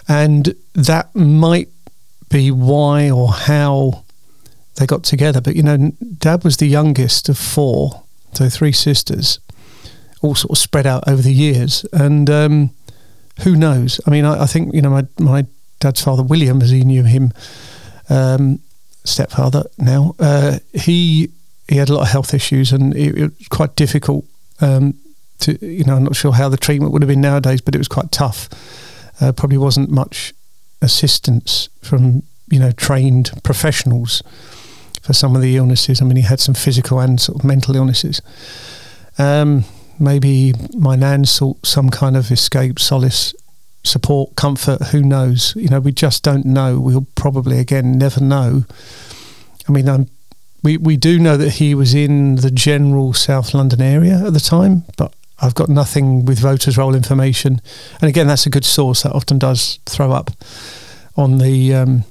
And 0.08 0.56
that 0.74 1.15
might 1.15 1.70
be 2.29 2.51
why 2.51 3.10
or 3.10 3.32
how 3.32 4.03
they 4.75 4.86
got 4.86 5.03
together. 5.03 5.39
But, 5.39 5.56
you 5.56 5.63
know, 5.63 5.91
dad 6.18 6.44
was 6.44 6.58
the 6.58 6.68
youngest 6.68 7.29
of 7.29 7.38
four, 7.38 8.03
so 8.34 8.50
three 8.50 8.72
sisters, 8.72 9.39
all 10.22 10.36
sort 10.36 10.51
of 10.51 10.58
spread 10.58 10.86
out 10.86 11.08
over 11.08 11.22
the 11.22 11.34
years. 11.34 11.86
And 11.94 12.29
um, 12.29 12.72
who 13.44 13.56
knows? 13.56 14.01
I 14.06 14.10
mean, 14.10 14.25
I, 14.25 14.44
I, 14.44 14.46
think, 14.46 14.74
you 14.74 14.82
know, 14.82 14.89
my, 14.89 15.08
my 15.20 15.46
dad's 15.79 16.03
father, 16.03 16.24
William, 16.24 16.62
as 16.62 16.72
he 16.72 16.84
knew 16.84 17.03
him, 17.03 17.32
um, 18.10 18.60
stepfather 19.06 19.63
now, 19.77 20.15
uh, 20.20 20.60
he 20.74 21.32
he 21.70 21.78
had 21.78 21.90
a 21.90 21.94
lot 21.94 22.02
of 22.02 22.10
health 22.10 22.34
issues, 22.34 22.72
and 22.72 22.96
it, 22.96 23.18
it 23.18 23.38
was 23.38 23.48
quite 23.48 23.76
difficult. 23.76 24.26
Um, 24.62 24.96
to 25.40 25.66
you 25.66 25.84
know, 25.86 25.96
I'm 25.96 26.04
not 26.04 26.16
sure 26.16 26.34
how 26.34 26.50
the 26.50 26.58
treatment 26.58 26.92
would 26.92 27.02
have 27.02 27.10
been 27.10 27.22
nowadays, 27.22 27.62
but 27.62 27.76
it 27.76 27.78
was 27.78 27.88
quite 27.88 28.12
tough. 28.12 28.50
Uh, 29.22 29.32
probably 29.32 29.58
wasn't 29.58 29.90
much 29.90 30.34
assistance 30.82 31.70
from 31.82 32.24
you 32.50 32.60
know 32.60 32.72
trained 32.72 33.32
professionals 33.44 34.24
for 35.02 35.14
some 35.14 35.36
of 35.36 35.42
the 35.42 35.56
illnesses. 35.56 36.02
I 36.02 36.06
mean, 36.06 36.18
he 36.18 36.24
had 36.24 36.40
some 36.40 36.56
physical 36.56 37.00
and 37.00 37.20
sort 37.20 37.40
of 37.40 37.46
mental 37.46 37.76
illnesses. 37.76 38.22
Um, 39.18 39.66
maybe 40.00 40.54
my 40.76 40.96
nan 40.96 41.26
sought 41.26 41.66
some 41.66 41.90
kind 41.90 42.18
of 42.18 42.32
escape, 42.32 42.80
solace, 42.80 43.34
support, 43.84 44.36
comfort. 44.36 44.82
Who 44.88 45.02
knows? 45.02 45.54
You 45.56 45.70
know, 45.70 45.80
we 45.80 45.92
just 45.92 46.24
don't 46.24 46.46
know. 46.46 46.80
We'll 46.80 47.08
probably 47.16 47.60
again 47.60 47.98
never 47.98 48.22
know. 48.22 48.66
I 49.68 49.72
mean, 49.72 49.88
I'm 49.88 50.10
we 50.63 50.78
we 50.78 50.98
do 50.98 51.20
know 51.20 51.38
that 51.38 51.51
he 51.51 51.74
was 51.74 51.94
in 51.94 52.36
the 52.36 52.51
general 52.51 53.13
South 53.13 53.54
London 53.54 53.82
area 53.82 54.25
at 54.25 54.34
the 54.34 54.39
time, 54.39 54.84
but 54.98 55.13
I've 55.42 55.56
got 55.56 55.70
nothing 55.70 56.25
with 56.25 56.39
voters' 56.39 56.78
roll 56.78 56.96
information. 56.96 57.62
And 58.01 58.10
again, 58.10 58.28
that's 58.28 58.46
a 58.46 58.50
good 58.50 58.66
source 58.66 59.04
that 59.04 59.13
often 59.13 59.39
does 59.39 59.80
throw 59.86 60.12
up 60.12 60.32
on 61.16 61.38
the 61.38 61.74
um, 61.74 62.04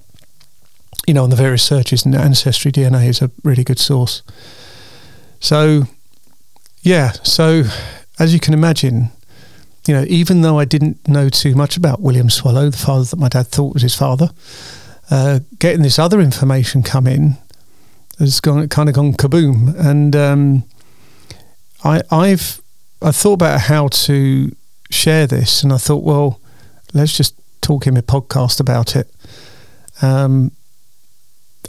you 1.07 1.15
know 1.15 1.25
on 1.25 1.31
the 1.31 1.37
various 1.37 1.63
searches. 1.63 2.05
And 2.05 2.15
ancestry 2.15 2.73
DNA 2.73 3.09
is 3.09 3.21
a 3.21 3.31
really 3.45 3.65
good 3.65 3.79
source. 3.79 4.23
So 5.41 5.83
yeah, 6.83 7.13
so 7.23 7.65
as 8.19 8.33
you 8.33 8.41
can 8.41 8.55
imagine, 8.55 9.11
you 9.87 9.95
know, 9.95 10.05
even 10.09 10.41
though 10.41 10.59
I 10.59 10.65
didn't 10.65 11.07
know 11.07 11.29
too 11.29 11.55
much 11.55 11.77
about 11.77 12.01
William 12.01 12.31
Swallow, 12.31 12.71
the 12.71 12.77
father 12.77 13.05
that 13.05 13.19
my 13.19 13.29
dad 13.29 13.49
thought 13.49 13.75
was 13.75 13.83
his 13.83 13.95
father, 13.95 14.31
uh, 15.11 15.41
getting 15.59 15.83
this 15.83 15.99
other 15.99 16.21
information 16.21 16.83
come 16.83 17.07
in 17.07 17.37
has 18.19 18.41
gone 18.41 18.69
kind 18.69 18.89
of 18.89 18.95
gone 18.95 19.13
kaboom. 19.15 19.75
And 19.79 20.15
um, 20.15 20.65
I, 21.85 22.03
I've 22.11 22.61
I 23.01 23.13
thought 23.13 23.35
about 23.35 23.61
how 23.63 23.89
to 23.89 24.55
share 24.91 25.27
this, 25.27 25.63
and 25.63 25.73
I 25.73 25.79
thought, 25.79 26.03
well, 26.03 26.41
let's 26.93 27.17
just 27.17 27.35
talk 27.61 27.87
in 27.87 27.97
a 27.97 28.03
podcast 28.03 28.61
about 28.61 28.97
it. 28.97 29.13
Um, 30.03 30.53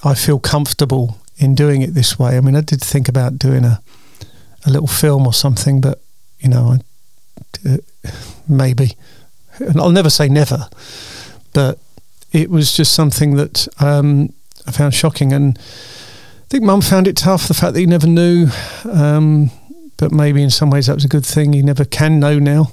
I 0.03 0.13
feel 0.15 0.39
comfortable 0.39 1.17
in 1.37 1.55
doing 1.55 1.81
it 1.81 1.93
this 1.93 2.17
way. 2.17 2.37
I 2.37 2.41
mean, 2.41 2.55
I 2.55 2.61
did 2.61 2.81
think 2.81 3.07
about 3.07 3.37
doing 3.37 3.65
a 3.65 3.81
a 4.65 4.69
little 4.69 4.87
film 4.87 5.25
or 5.25 5.33
something, 5.33 5.81
but 5.81 6.01
you 6.39 6.49
know, 6.49 6.77
I, 7.65 7.69
uh, 7.69 8.11
maybe. 8.47 8.95
And 9.59 9.79
I'll 9.79 9.91
never 9.91 10.09
say 10.09 10.29
never, 10.29 10.69
but 11.53 11.79
it 12.31 12.49
was 12.49 12.71
just 12.71 12.93
something 12.93 13.35
that 13.35 13.67
um, 13.79 14.33
I 14.65 14.71
found 14.71 14.93
shocking 14.93 15.33
and 15.33 15.59
think 16.49 16.63
mum 16.63 16.81
found 16.81 17.07
it 17.07 17.15
tough, 17.15 17.47
the 17.47 17.53
fact 17.53 17.73
that 17.73 17.79
he 17.79 17.85
never 17.85 18.07
knew. 18.07 18.47
Um, 18.91 19.51
but 19.97 20.11
maybe 20.11 20.41
in 20.41 20.49
some 20.49 20.69
ways 20.69 20.87
that 20.87 20.95
was 20.95 21.05
a 21.05 21.09
good 21.09 21.25
thing. 21.25 21.53
He 21.53 21.61
never 21.61 21.85
can 21.85 22.19
know 22.19 22.39
now. 22.39 22.71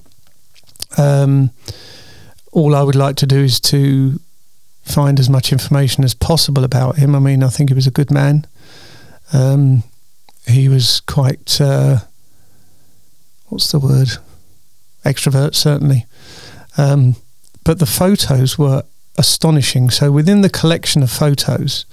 Um, 0.97 1.51
all 2.53 2.75
I 2.75 2.83
would 2.83 2.95
like 2.95 3.17
to 3.17 3.27
do 3.27 3.41
is 3.41 3.61
to 3.61 4.19
find 4.83 5.19
as 5.19 5.29
much 5.29 5.53
information 5.53 6.05
as 6.05 6.15
possible 6.15 6.65
about 6.65 6.97
him. 6.97 7.15
I 7.15 7.19
mean, 7.19 7.43
I 7.43 7.49
think 7.49 7.71
he 7.71 7.75
was 7.75 7.87
a 7.87 7.91
good 7.91 8.11
man. 8.11 8.47
Um, 9.33 9.83
he 10.47 10.69
was 10.69 11.01
quite, 11.01 11.61
uh, 11.61 11.99
what's 13.49 13.73
the 13.73 13.81
word? 13.81 14.09
Extrovert, 15.05 15.55
certainly. 15.55 16.07
Um, 16.79 17.17
but 17.65 17.81
the 17.81 17.87
photos 17.87 18.57
were 18.57 18.85
astonishing. 19.19 19.91
So 19.91 20.13
within 20.13 20.43
the 20.43 20.49
collection 20.49 21.03
of 21.03 21.11
photos, 21.11 21.85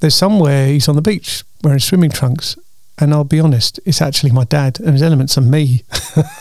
there's 0.00 0.14
somewhere 0.14 0.66
he's 0.66 0.88
on 0.88 0.96
the 0.96 1.02
beach 1.02 1.44
wearing 1.62 1.80
swimming 1.80 2.10
trunks, 2.10 2.56
and 2.98 3.12
I'll 3.12 3.24
be 3.24 3.40
honest, 3.40 3.80
it's 3.84 4.02
actually 4.02 4.30
my 4.30 4.44
dad, 4.44 4.80
and 4.80 4.90
his 4.90 5.02
elements 5.02 5.36
are 5.38 5.42
me. 5.42 5.84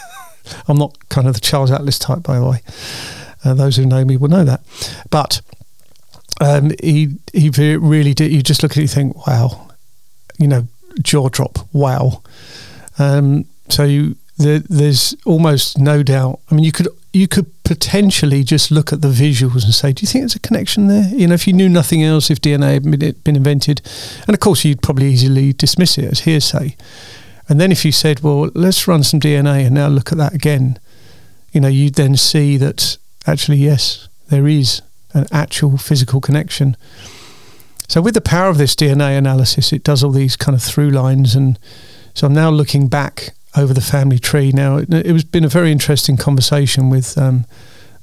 I'm 0.68 0.78
not 0.78 1.10
kind 1.10 1.28
of 1.28 1.34
the 1.34 1.42
Charles 1.42 1.72
Atlas 1.72 2.00
type, 2.00 2.24
by 2.24 2.40
the 2.40 2.46
way. 2.46 2.62
Uh, 3.44 3.54
those 3.54 3.76
who 3.76 3.86
know 3.86 4.06
me 4.06 4.18
will 4.18 4.30
know 4.30 4.44
that. 4.44 4.62
But 5.10 5.42
um, 6.42 6.72
he 6.82 7.18
he 7.34 7.50
really 7.50 8.14
did. 8.14 8.32
You 8.32 8.42
just 8.42 8.64
look 8.64 8.74
at 8.74 8.78
it, 8.78 8.82
and 8.82 8.90
think, 8.90 9.28
wow, 9.28 9.70
you 10.38 10.48
know, 10.48 10.68
jaw 11.02 11.30
drop, 11.30 11.60
wow. 11.74 12.22
Um, 13.00 13.46
so 13.70 13.84
you, 13.84 14.16
there, 14.38 14.60
there's 14.60 15.16
almost 15.26 15.78
no 15.78 16.04
doubt. 16.04 16.40
I 16.50 16.56
mean, 16.56 16.64
you 16.64 16.72
could 16.72 16.88
you 17.14 17.28
could 17.28 17.52
potentially 17.68 18.46
just 18.46 18.72
look 18.72 18.94
at 18.94 19.02
the 19.02 19.10
visuals 19.10 19.66
and 19.66 19.74
say, 19.74 19.92
do 19.92 20.02
you 20.02 20.08
think 20.08 20.22
there's 20.22 20.36
a 20.36 20.40
connection 20.40 20.88
there? 20.88 21.10
You 21.10 21.28
know, 21.28 21.34
if 21.34 21.48
you 21.48 21.52
knew 21.52 21.68
nothing 21.68 22.02
else, 22.02 22.32
if 22.32 22.40
DNA 22.40 22.76
had 23.04 23.24
been 23.26 23.36
invented, 23.36 23.82
and 24.26 24.34
of 24.34 24.40
course 24.40 24.64
you'd 24.64 24.82
probably 24.82 25.08
easily 25.08 25.52
dismiss 25.52 25.98
it 25.98 26.06
as 26.06 26.22
hearsay. 26.22 26.78
And 27.50 27.60
then 27.60 27.74
if 27.74 27.84
you 27.84 27.92
said, 27.92 28.22
well, 28.22 28.50
let's 28.56 28.88
run 28.88 29.04
some 29.04 29.20
DNA 29.20 29.66
and 29.66 29.76
now 29.76 29.90
look 29.90 30.14
at 30.14 30.18
that 30.18 30.34
again, 30.34 30.80
you 31.52 31.60
know, 31.60 31.68
you'd 31.68 31.96
then 31.96 32.16
see 32.16 32.56
that 32.56 32.98
actually, 33.26 33.58
yes, 33.58 34.08
there 34.30 34.48
is 34.48 34.82
an 35.14 35.26
actual 35.34 35.78
physical 35.78 36.22
connection. 36.22 36.78
So 37.90 38.02
with 38.02 38.14
the 38.14 38.22
power 38.22 38.48
of 38.50 38.58
this 38.58 38.76
DNA 38.76 39.18
analysis, 39.18 39.74
it 39.74 39.84
does 39.84 40.06
all 40.06 40.12
these 40.12 40.38
kind 40.38 40.56
of 40.56 40.64
through 40.64 40.92
lines. 40.92 41.36
And 41.36 41.60
so 42.14 42.28
I'm 42.28 42.34
now 42.34 42.50
looking 42.50 42.88
back 42.88 43.34
over 43.58 43.74
the 43.74 43.82
family 43.82 44.20
tree. 44.20 44.52
Now, 44.52 44.78
it, 44.78 44.94
it 44.94 45.12
was 45.12 45.24
been 45.24 45.44
a 45.44 45.50
very 45.50 45.72
interesting 45.72 46.16
conversation 46.16 46.90
with 46.90 47.18
um, 47.18 47.46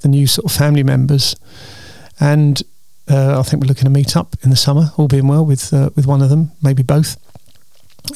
the 0.00 0.08
new 0.08 0.26
sort 0.26 0.44
of 0.44 0.52
family 0.52 0.82
members, 0.82 1.36
and 2.20 2.62
uh, 3.08 3.38
I 3.38 3.42
think 3.42 3.62
we're 3.62 3.68
looking 3.68 3.84
to 3.84 3.90
meet 3.90 4.16
up 4.16 4.36
in 4.42 4.50
the 4.50 4.56
summer, 4.56 4.90
all 4.96 5.08
being 5.08 5.28
well, 5.28 5.46
with 5.46 5.72
uh, 5.72 5.90
with 5.94 6.06
one 6.06 6.22
of 6.22 6.28
them, 6.28 6.52
maybe 6.62 6.82
both. 6.82 7.16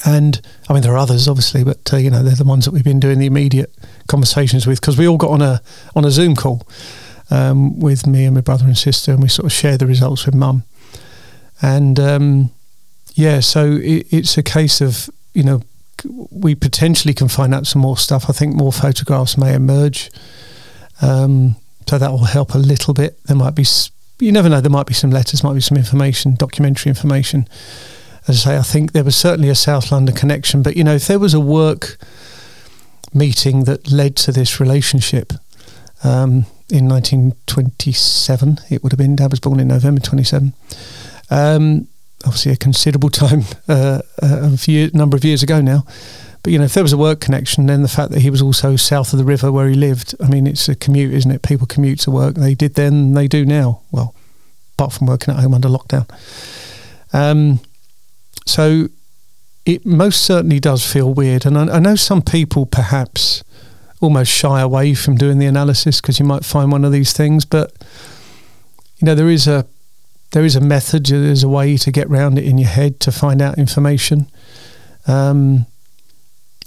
And 0.05 0.41
I 0.69 0.75
mean, 0.75 0.83
there 0.83 0.93
are 0.93 0.99
others, 0.99 1.29
obviously, 1.29 1.65
but 1.65 1.93
uh, 1.93 1.97
you 1.97 2.11
know, 2.11 2.23
they're 2.23 2.35
the 2.35 2.45
ones 2.45 2.65
that 2.65 2.73
we've 2.73 2.85
been 2.85 3.01
doing 3.01 3.19
the 3.19 3.27
immediate 3.27 3.73
conversations 4.07 4.67
with 4.67 4.81
because 4.81 4.99
we 4.99 5.09
all 5.09 5.17
got 5.17 5.31
on 5.31 5.43
a 5.43 5.63
on 5.95 6.05
a 6.05 6.11
Zoom 6.11 6.35
call 6.35 6.67
um, 7.31 7.79
with 7.79 8.07
me 8.07 8.25
and 8.25 8.35
my 8.35 8.41
brother 8.41 8.65
and 8.65 8.77
sister, 8.77 9.13
and 9.13 9.23
we 9.23 9.29
sort 9.29 9.47
of 9.47 9.53
shared 9.53 9.81
the 9.81 9.87
results 9.87 10.27
with 10.27 10.35
mum. 10.35 10.65
And 11.63 11.99
um, 11.99 12.51
yeah, 13.15 13.41
so 13.41 13.73
it, 13.73 14.07
it's 14.11 14.37
a 14.37 14.43
case 14.43 14.81
of 14.81 15.09
you 15.35 15.43
know 15.43 15.63
we 16.05 16.55
potentially 16.55 17.15
can 17.15 17.29
find 17.29 17.55
out 17.55 17.67
some 17.67 17.83
more 17.83 17.97
stuff. 17.97 18.29
I 18.29 18.33
think 18.33 18.55
more 18.55 18.73
photographs 18.73 19.37
may 19.37 19.55
emerge, 19.55 20.11
um, 21.03 21.57
so 21.87 21.99
that 21.99 22.11
will 22.11 22.25
help 22.25 22.55
a 22.55 22.59
little 22.59 22.95
bit. 22.95 23.23
There 23.25 23.37
might 23.37 23.55
be, 23.55 23.65
you 24.19 24.33
never 24.33 24.49
know, 24.49 24.61
there 24.61 24.71
might 24.71 24.87
be 24.87 24.95
some 24.95 25.11
letters, 25.11 25.45
might 25.45 25.55
be 25.55 25.61
some 25.61 25.77
information, 25.77 26.35
documentary 26.35 26.91
information. 26.91 27.49
As 28.27 28.47
I 28.47 28.51
say, 28.51 28.59
I 28.59 28.63
think 28.63 28.93
there 28.93 29.05
was 29.05 29.17
certainly 29.17 29.49
a 29.49 29.55
South 29.55 29.91
London 29.91 30.15
connection, 30.15 30.63
but 30.63 30.77
you 30.77 30.85
know, 30.85 30.95
if 30.95 31.07
there 31.07 31.19
was 31.19 31.35
a 31.35 31.41
work 31.41 31.97
meeting 33.15 33.65
that 33.65 33.91
led 33.91 34.17
to 34.17 34.33
this 34.33 34.61
relationship 34.61 35.33
um, 36.05 36.45
in 36.71 36.89
1927, 36.89 38.59
it 38.71 38.83
would 38.83 38.93
have 38.93 38.99
been. 38.99 39.17
Dad 39.17 39.31
was 39.31 39.41
born 39.41 39.61
in 39.61 39.69
November 39.69 40.01
27. 40.01 40.53
Um, 41.31 41.89
obviously 42.25 42.53
a 42.53 42.57
considerable 42.57 43.11
time, 43.11 43.43
uh, 43.69 44.01
a 44.19 44.57
few 44.57 44.91
number 44.93 45.17
of 45.17 45.25
years 45.25 45.43
ago 45.43 45.61
now. 45.61 45.85
But 46.43 46.53
you 46.53 46.59
know, 46.59 46.65
if 46.65 46.75
there 46.75 46.85
was 46.85 46.93
a 46.93 46.99
work 46.99 47.21
connection, 47.21 47.67
then 47.67 47.83
the 47.83 47.89
fact 47.89 48.13
that 48.13 48.21
he 48.21 48.31
was 48.31 48.41
also 48.41 48.77
south 48.77 49.13
of 49.13 49.19
the 49.19 49.25
river 49.25 49.51
where 49.51 49.69
he 49.69 49.75
lived, 49.75 50.15
I 50.21 50.29
mean, 50.29 50.47
it's 50.47 50.69
a 50.69 50.75
commute, 50.75 51.13
isn't 51.13 51.31
it? 51.31 51.43
People 51.43 51.67
commute 51.67 52.01
to 52.01 52.11
work. 52.11 52.37
They 52.37 52.55
did 52.55 52.75
then, 52.75 53.15
they 53.15 53.27
do 53.29 53.45
now. 53.45 53.83
Well, 53.91 54.15
apart 54.75 54.93
from 54.93 55.09
working 55.09 55.35
at 55.35 55.41
home 55.41 55.55
under 55.55 55.69
lockdown. 55.69 56.09
Um, 57.13 57.61
so 58.47 58.89
it 59.67 59.85
most 59.85 60.23
certainly 60.23 60.61
does 60.61 60.91
feel 60.91 61.13
weird. 61.13 61.45
And 61.45 61.59
I, 61.59 61.77
I 61.77 61.79
know 61.81 61.97
some 61.97 62.23
people 62.23 62.65
perhaps 62.65 63.43
almost 64.01 64.31
shy 64.31 64.61
away 64.61 64.95
from 64.95 65.17
doing 65.17 65.39
the 65.39 65.47
analysis 65.47 66.01
because 66.01 66.19
you 66.19 66.25
might 66.25 66.45
find 66.45 66.71
one 66.71 66.85
of 66.85 66.93
these 66.93 67.13
things, 67.13 67.45
but 67.45 67.73
you 68.99 69.07
know 69.07 69.15
there 69.15 69.29
is 69.29 69.47
a 69.47 69.67
there 70.33 70.45
is 70.45 70.57
a 70.57 70.61
method, 70.61 71.07
there's 71.07 71.43
a 71.43 71.49
way 71.49 71.77
to 71.77 71.91
get 71.91 72.09
around 72.09 72.39
it 72.39 72.45
in 72.45 72.59
your 72.59 72.69
head 72.69 73.01
to 73.01 73.13
find 73.13 73.41
out 73.41 73.59
information. 73.59 74.27
Um, 75.07 75.67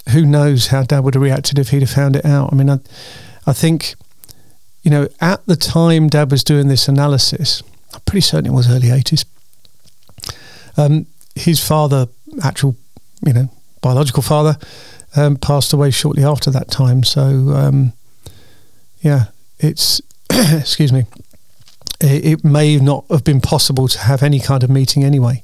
who 0.09 0.25
knows 0.25 0.67
how 0.67 0.83
Dad 0.83 1.01
would 1.01 1.13
have 1.13 1.21
reacted 1.21 1.59
if 1.59 1.69
he'd 1.69 1.81
have 1.81 1.91
found 1.91 2.15
it 2.15 2.25
out? 2.25 2.51
I 2.51 2.55
mean, 2.55 2.69
I, 2.69 2.79
I 3.45 3.53
think, 3.53 3.93
you 4.81 4.89
know, 4.89 5.07
at 5.19 5.45
the 5.45 5.55
time 5.55 6.07
Dad 6.07 6.31
was 6.31 6.43
doing 6.43 6.67
this 6.67 6.87
analysis, 6.87 7.61
I'm 7.93 8.01
pretty 8.01 8.21
certain 8.21 8.47
it 8.47 8.55
was 8.55 8.69
early 8.69 8.87
80s. 8.87 9.25
Um, 10.77 11.05
his 11.35 11.65
father, 11.65 12.07
actual, 12.43 12.75
you 13.25 13.33
know, 13.33 13.49
biological 13.81 14.23
father, 14.23 14.57
um, 15.15 15.35
passed 15.35 15.73
away 15.73 15.91
shortly 15.91 16.23
after 16.23 16.49
that 16.51 16.71
time. 16.71 17.03
So, 17.03 17.21
um, 17.49 17.93
yeah, 19.01 19.25
it's, 19.59 20.01
excuse 20.31 20.91
me, 20.91 21.05
it, 22.03 22.43
may 22.43 22.77
not 22.77 23.05
have 23.09 23.23
been 23.23 23.41
possible 23.41 23.87
to 23.87 23.99
have 23.99 24.23
any 24.23 24.39
kind 24.39 24.63
of 24.63 24.69
meeting 24.69 25.03
anyway. 25.03 25.43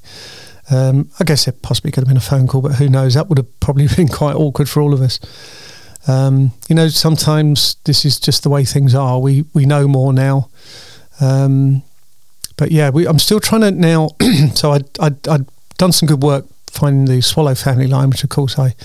Um, 0.69 1.09
I 1.19 1.23
guess 1.23 1.47
it 1.47 1.61
possibly 1.61 1.91
could 1.91 2.01
have 2.01 2.07
been 2.07 2.17
a 2.17 2.21
phone 2.21 2.47
call, 2.47 2.61
but 2.61 2.73
who 2.73 2.89
knows? 2.89 3.13
That 3.13 3.27
would 3.29 3.37
have 3.37 3.59
probably 3.59 3.87
been 3.95 4.07
quite 4.07 4.35
awkward 4.35 4.69
for 4.69 4.81
all 4.81 4.93
of 4.93 5.01
us. 5.01 5.19
Um, 6.07 6.51
you 6.69 6.75
know, 6.75 6.87
sometimes 6.87 7.75
this 7.83 8.05
is 8.05 8.19
just 8.19 8.43
the 8.43 8.49
way 8.49 8.63
things 8.63 8.95
are. 8.95 9.19
We 9.19 9.45
we 9.53 9.65
know 9.65 9.87
more 9.87 10.13
now. 10.13 10.49
Um, 11.19 11.83
but 12.55 12.71
yeah, 12.71 12.89
we, 12.89 13.07
I'm 13.07 13.19
still 13.19 13.39
trying 13.39 13.61
to 13.61 13.71
now. 13.71 14.09
so 14.55 14.71
I 14.71 14.79
I 14.99 15.11
I'd 15.29 15.45
done 15.77 15.91
some 15.91 16.07
good 16.07 16.23
work 16.23 16.45
finding 16.71 17.05
the 17.05 17.21
Swallow 17.21 17.55
family 17.55 17.87
line, 17.87 18.09
which 18.09 18.23
of 18.23 18.29
course 18.29 18.57
I 18.57 18.75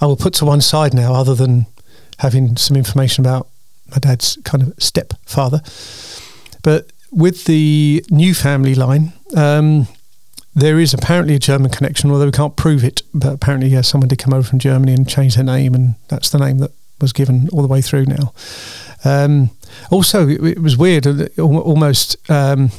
I 0.00 0.06
will 0.06 0.16
put 0.16 0.34
to 0.34 0.44
one 0.44 0.60
side 0.60 0.94
now, 0.94 1.14
other 1.14 1.34
than 1.34 1.66
having 2.18 2.56
some 2.56 2.76
information 2.76 3.24
about 3.24 3.48
my 3.90 3.98
dad's 3.98 4.38
kind 4.44 4.62
of 4.62 4.74
stepfather. 4.78 5.60
But 6.62 6.90
with 7.10 7.44
the 7.44 8.04
new 8.10 8.34
family 8.34 8.74
line, 8.74 9.12
um, 9.36 9.88
there 10.54 10.78
is 10.78 10.94
apparently 10.94 11.34
a 11.34 11.38
German 11.38 11.70
connection, 11.70 12.10
although 12.10 12.26
we 12.26 12.32
can't 12.32 12.56
prove 12.56 12.82
it. 12.82 13.02
But 13.12 13.34
apparently, 13.34 13.68
yeah, 13.68 13.82
someone 13.82 14.08
did 14.08 14.18
come 14.18 14.32
over 14.32 14.48
from 14.48 14.58
Germany 14.58 14.94
and 14.94 15.08
change 15.08 15.34
their 15.34 15.44
name, 15.44 15.74
and 15.74 15.94
that's 16.08 16.30
the 16.30 16.38
name 16.38 16.58
that 16.58 16.72
was 17.00 17.12
given 17.12 17.48
all 17.52 17.62
the 17.62 17.68
way 17.68 17.82
through 17.82 18.06
now. 18.06 18.32
Um, 19.04 19.50
also, 19.90 20.26
it, 20.28 20.42
it, 20.42 20.62
was 20.62 20.76
weird, 20.76 21.06
almost 21.38 22.16
um, 22.30 22.70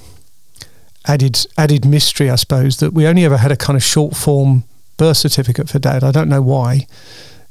added 1.05 1.45
added 1.57 1.85
mystery, 1.85 2.29
I 2.29 2.35
suppose, 2.35 2.77
that 2.77 2.93
we 2.93 3.05
only 3.05 3.25
ever 3.25 3.37
had 3.37 3.51
a 3.51 3.55
kind 3.55 3.77
of 3.77 3.83
short 3.83 4.15
form 4.15 4.63
birth 4.97 5.17
certificate 5.17 5.69
for 5.69 5.79
Dad. 5.79 6.03
I 6.03 6.11
don't 6.11 6.29
know 6.29 6.41
why. 6.41 6.87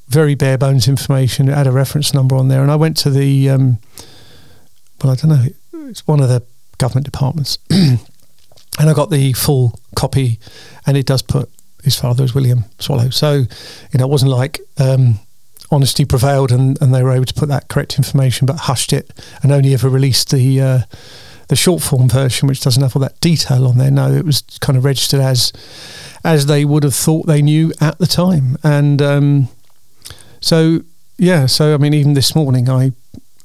Very 0.09 0.35
bare 0.35 0.59
bones 0.59 0.89
information. 0.89 1.49
It 1.49 1.55
had 1.55 1.67
a 1.67 1.73
reference 1.73 2.13
number 2.13 2.37
on 2.37 2.49
there, 2.49 2.63
and 2.63 2.71
I 2.71 2.77
went 2.77 2.97
to 2.99 3.11
the 3.11 3.49
um, 3.49 3.79
well, 5.03 5.13
I 5.13 5.17
don't 5.17 5.31
know. 5.31 5.45
It's 5.89 6.07
one 6.07 6.21
of 6.21 6.29
the 6.29 6.43
government 6.79 7.05
departments. 7.05 7.59
and 7.71 7.99
I 8.79 8.93
got 8.95 9.11
the 9.11 9.33
full 9.33 9.79
copy, 9.95 10.39
and 10.87 10.97
it 10.97 11.07
does 11.07 11.23
put 11.23 11.51
his 11.83 11.99
father 11.99 12.25
as 12.25 12.35
William 12.35 12.65
Swallow. 12.79 13.11
So, 13.11 13.33
you 13.33 13.99
know, 13.99 14.07
it 14.07 14.11
wasn't 14.11 14.33
like 14.33 14.61
um, 14.79 15.21
honesty 15.71 16.05
prevailed 16.05 16.53
and, 16.53 16.81
and 16.81 16.95
they 16.95 17.03
were 17.03 17.13
able 17.13 17.25
to 17.25 17.35
put 17.35 17.49
that 17.49 17.69
correct 17.69 17.97
information, 17.97 18.47
but 18.47 18.57
hushed 18.57 18.93
it 18.93 19.13
and 19.43 19.53
only 19.53 19.75
ever 19.75 19.89
released 19.89 20.31
the 20.31 20.61
uh, 20.61 20.79
the 21.49 21.57
short 21.57 21.83
form 21.83 22.09
version, 22.09 22.49
which 22.49 22.61
doesn't 22.61 22.83
have 22.83 22.97
all 22.97 23.03
that 23.03 23.21
detail 23.21 23.67
on 23.67 23.79
there. 23.79 23.91
No, 23.91 24.13
it 24.13 24.25
was 24.25 24.43
kind 24.61 24.77
of 24.77 24.85
registered 24.85 25.21
as 25.21 25.53
as 26.25 26.47
they 26.47 26.65
would 26.65 26.83
have 26.83 26.95
thought 26.95 27.27
they 27.27 27.43
knew 27.43 27.73
at 27.81 27.99
the 27.99 28.07
time, 28.07 28.59
and 28.65 29.01
um, 29.01 29.49
so 30.41 30.81
yeah. 31.19 31.47
So 31.47 31.75
I 31.75 31.77
mean, 31.77 31.95
even 31.95 32.15
this 32.15 32.35
morning, 32.35 32.69
I 32.69 32.93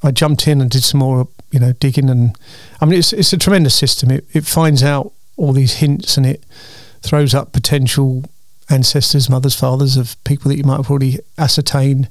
I 0.01 0.11
jumped 0.11 0.47
in 0.47 0.61
and 0.61 0.69
did 0.69 0.83
some 0.83 0.99
more, 0.99 1.27
you 1.51 1.59
know, 1.59 1.73
digging, 1.73 2.09
and 2.09 2.37
I 2.79 2.85
mean, 2.85 2.99
it's 2.99 3.13
it's 3.13 3.33
a 3.33 3.37
tremendous 3.37 3.75
system. 3.75 4.11
It 4.11 4.25
it 4.33 4.45
finds 4.45 4.83
out 4.83 5.11
all 5.37 5.53
these 5.53 5.75
hints 5.75 6.17
and 6.17 6.25
it 6.25 6.43
throws 7.01 7.33
up 7.33 7.51
potential 7.51 8.23
ancestors, 8.69 9.29
mothers, 9.29 9.55
fathers 9.55 9.97
of 9.97 10.21
people 10.23 10.49
that 10.49 10.57
you 10.57 10.63
might 10.63 10.77
have 10.77 10.89
already 10.89 11.19
ascertained, 11.37 12.09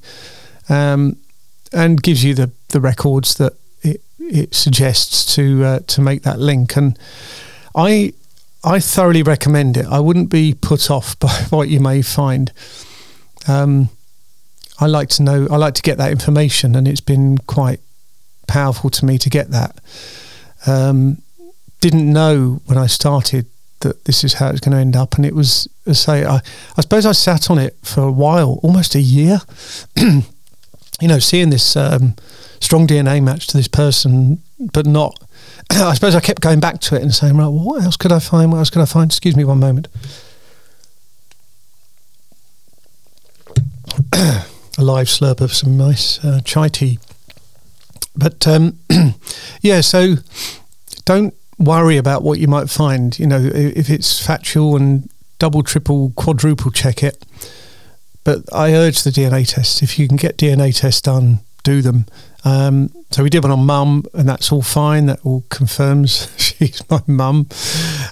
um, 0.69 1.17
and 1.73 2.01
gives 2.01 2.23
you 2.23 2.33
the 2.33 2.51
the 2.69 2.81
records 2.81 3.35
that 3.35 3.53
it 3.81 4.01
it 4.19 4.53
suggests 4.53 5.35
to 5.35 5.63
uh, 5.63 5.79
to 5.87 6.01
make 6.01 6.23
that 6.23 6.39
link. 6.39 6.75
And 6.75 6.97
I 7.75 8.13
I 8.63 8.79
thoroughly 8.79 9.23
recommend 9.23 9.77
it. 9.77 9.87
I 9.87 9.99
wouldn't 9.99 10.29
be 10.29 10.53
put 10.53 10.91
off 10.91 11.17
by 11.19 11.33
what 11.49 11.69
you 11.69 11.79
may 11.79 12.01
find. 12.01 12.51
Um, 13.47 13.89
I 14.79 14.87
like 14.87 15.09
to 15.09 15.23
know. 15.23 15.47
I 15.49 15.57
like 15.57 15.75
to 15.75 15.81
get 15.81 15.97
that 15.97 16.11
information, 16.11 16.75
and 16.75 16.87
it's 16.87 17.01
been 17.01 17.37
quite 17.39 17.79
powerful 18.51 18.89
to 18.89 19.05
me 19.05 19.17
to 19.17 19.29
get 19.29 19.49
that. 19.51 19.79
Um, 20.67 21.21
didn't 21.79 22.11
know 22.11 22.61
when 22.65 22.77
I 22.77 22.87
started 22.87 23.45
that 23.79 24.03
this 24.05 24.23
is 24.23 24.33
how 24.33 24.49
it's 24.49 24.59
going 24.59 24.73
to 24.73 24.77
end 24.77 24.95
up. 24.95 25.15
And 25.15 25.25
it 25.25 25.33
was, 25.33 25.67
I 25.87 25.93
say, 25.93 26.25
I, 26.25 26.41
I 26.77 26.81
suppose 26.81 27.05
I 27.05 27.13
sat 27.13 27.49
on 27.49 27.57
it 27.57 27.77
for 27.81 28.01
a 28.01 28.11
while, 28.11 28.59
almost 28.61 28.93
a 28.93 28.99
year. 28.99 29.39
you 29.95 30.23
know, 31.01 31.19
seeing 31.19 31.49
this 31.49 31.75
um, 31.75 32.15
strong 32.59 32.87
DNA 32.87 33.23
match 33.23 33.47
to 33.47 33.57
this 33.57 33.69
person, 33.69 34.41
but 34.73 34.85
not. 34.85 35.17
I 35.71 35.93
suppose 35.93 36.13
I 36.13 36.19
kept 36.19 36.41
going 36.41 36.59
back 36.59 36.81
to 36.81 36.95
it 36.95 37.01
and 37.01 37.13
saying, 37.13 37.37
right, 37.37 37.47
well, 37.47 37.63
what 37.63 37.83
else 37.83 37.95
could 37.97 38.11
I 38.11 38.19
find? 38.19 38.51
What 38.51 38.59
else 38.59 38.69
could 38.69 38.81
I 38.81 38.85
find? 38.85 39.09
Excuse 39.09 39.37
me 39.37 39.45
one 39.45 39.59
moment. 39.59 39.87
a 44.13 44.43
live 44.77 45.07
slurp 45.07 45.41
of 45.41 45.53
some 45.53 45.77
nice 45.77 46.23
uh, 46.23 46.41
chai 46.43 46.67
tea. 46.67 46.99
But 48.15 48.47
um, 48.47 48.79
yeah, 49.61 49.81
so 49.81 50.15
don't 51.05 51.33
worry 51.57 51.97
about 51.97 52.23
what 52.23 52.39
you 52.39 52.47
might 52.47 52.69
find. 52.69 53.17
You 53.17 53.27
know, 53.27 53.39
if 53.41 53.89
it's 53.89 54.25
factual 54.25 54.75
and 54.75 55.09
double, 55.39 55.63
triple, 55.63 56.11
quadruple 56.15 56.71
check 56.71 57.03
it. 57.03 57.25
But 58.23 58.41
I 58.53 58.73
urge 58.73 59.03
the 59.03 59.09
DNA 59.09 59.47
tests. 59.47 59.81
If 59.81 59.97
you 59.97 60.07
can 60.07 60.17
get 60.17 60.37
DNA 60.37 60.77
tests 60.77 61.01
done, 61.01 61.39
do 61.63 61.81
them. 61.81 62.05
Um, 62.43 62.89
so 63.11 63.23
we 63.23 63.29
did 63.29 63.43
one 63.43 63.51
on 63.51 63.65
mum, 63.65 64.05
and 64.13 64.27
that's 64.27 64.51
all 64.51 64.61
fine. 64.61 65.07
That 65.07 65.19
all 65.23 65.43
confirms 65.49 66.31
she's 66.37 66.87
my 66.89 67.01
mum. 67.07 67.47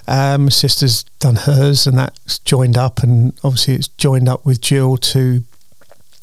Um, 0.06 0.44
my 0.44 0.50
sister's 0.50 1.04
done 1.20 1.36
hers, 1.36 1.86
and 1.86 1.98
that's 1.98 2.38
joined 2.40 2.76
up, 2.76 3.02
and 3.02 3.32
obviously 3.44 3.74
it's 3.74 3.88
joined 3.88 4.28
up 4.28 4.44
with 4.44 4.60
Jill 4.60 4.96
to 4.96 5.44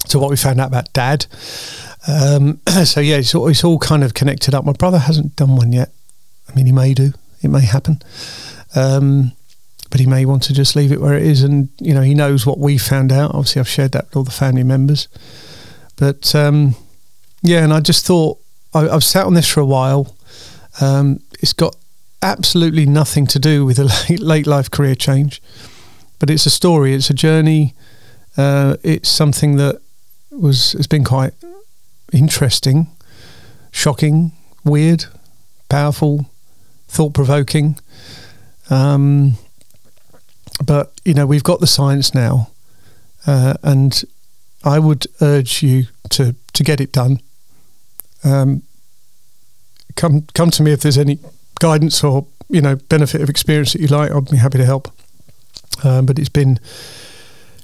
to 0.10 0.20
what 0.20 0.30
we 0.30 0.38
found 0.38 0.62
out 0.62 0.68
about 0.68 0.92
dad. 0.94 1.26
Um, 2.08 2.60
so 2.86 3.00
yeah, 3.00 3.18
it's 3.18 3.36
all, 3.36 3.48
it's 3.48 3.64
all 3.64 3.80
kind 3.80 4.04
of 4.04 4.14
connected 4.14 4.54
up. 4.54 4.66
My 4.66 4.74
brother 4.74 5.00
hasn't 5.00 5.36
done 5.36 5.56
one 5.56 5.72
yet. 5.72 5.92
I 6.50 6.56
mean, 6.56 6.66
he 6.66 6.72
may 6.72 6.94
do. 6.94 7.14
It 7.42 7.50
may 7.50 7.62
happen. 7.62 8.02
Um, 8.76 9.34
but 9.90 10.00
he 10.00 10.06
may 10.06 10.26
want 10.26 10.44
to 10.44 10.54
just 10.54 10.76
leave 10.76 10.92
it 10.92 11.02
where 11.02 11.16
it 11.16 11.24
is. 11.24 11.44
And, 11.44 11.70
you 11.80 11.94
know, 11.94 12.02
he 12.02 12.14
knows 12.14 12.46
what 12.46 12.60
we 12.60 12.78
found 12.78 13.12
out. 13.12 13.32
Obviously, 13.32 13.60
I've 13.60 13.70
shared 13.70 13.92
that 13.94 14.06
with 14.08 14.16
all 14.16 14.24
the 14.24 14.32
family 14.32 14.64
members. 14.64 15.08
But, 15.96 16.36
um, 16.36 16.76
yeah, 17.42 17.64
and 17.64 17.74
I 17.74 17.80
just 17.80 18.06
thought, 18.06 18.40
I, 18.74 18.84
have 18.84 19.04
sat 19.04 19.26
on 19.26 19.34
this 19.34 19.48
for 19.48 19.62
a 19.62 19.66
while. 19.66 20.16
Um, 20.82 21.22
it's 21.40 21.54
got 21.54 21.76
absolutely 22.22 22.86
nothing 22.86 23.28
to 23.28 23.40
do 23.40 23.66
with 23.66 23.80
a 23.80 23.86
late, 24.10 24.20
late, 24.20 24.48
life 24.48 24.70
career 24.70 24.96
change. 24.96 25.42
But 26.20 26.30
it's 26.30 26.46
a 26.46 26.50
story, 26.50 26.94
it's 26.94 27.10
a 27.10 27.14
journey. 27.14 27.74
Uh, 28.36 28.78
it's 28.84 29.10
something 29.10 29.58
that 29.58 29.82
was 30.32 30.74
has 30.74 30.86
been 30.86 31.04
quite 31.04 31.34
interesting, 32.12 32.88
shocking, 33.72 34.32
weird, 34.64 35.06
powerful, 35.70 36.30
thought 36.88 37.14
provoking. 37.14 37.78
Um, 38.70 39.34
but 40.66 40.92
you 41.06 41.14
know, 41.14 41.26
we've 41.26 41.44
got 41.44 41.60
the 41.60 41.68
science 41.68 42.14
now, 42.14 42.50
uh, 43.26 43.56
and 43.64 44.04
I 44.64 44.80
would 44.80 45.06
urge 45.22 45.62
you 45.62 45.86
to 46.10 46.36
to 46.54 46.64
get 46.64 46.82
it 46.82 46.92
done. 46.92 47.22
Um, 48.24 48.64
come 49.96 50.26
come 50.34 50.52
to 50.52 50.64
me 50.64 50.72
if 50.72 50.82
there's 50.82 50.98
any 50.98 51.20
guidance 51.60 52.04
or 52.04 52.26
you 52.50 52.62
know 52.62 52.76
benefit 52.76 53.22
of 53.22 53.30
experience 53.30 53.74
that 53.74 53.82
you 53.82 53.88
like. 53.88 54.12
I'd 54.12 54.30
be 54.30 54.38
happy 54.38 54.58
to 54.58 54.66
help. 54.66 54.92
Um, 55.84 56.06
but 56.06 56.18
it's 56.18 56.30
been 56.30 56.60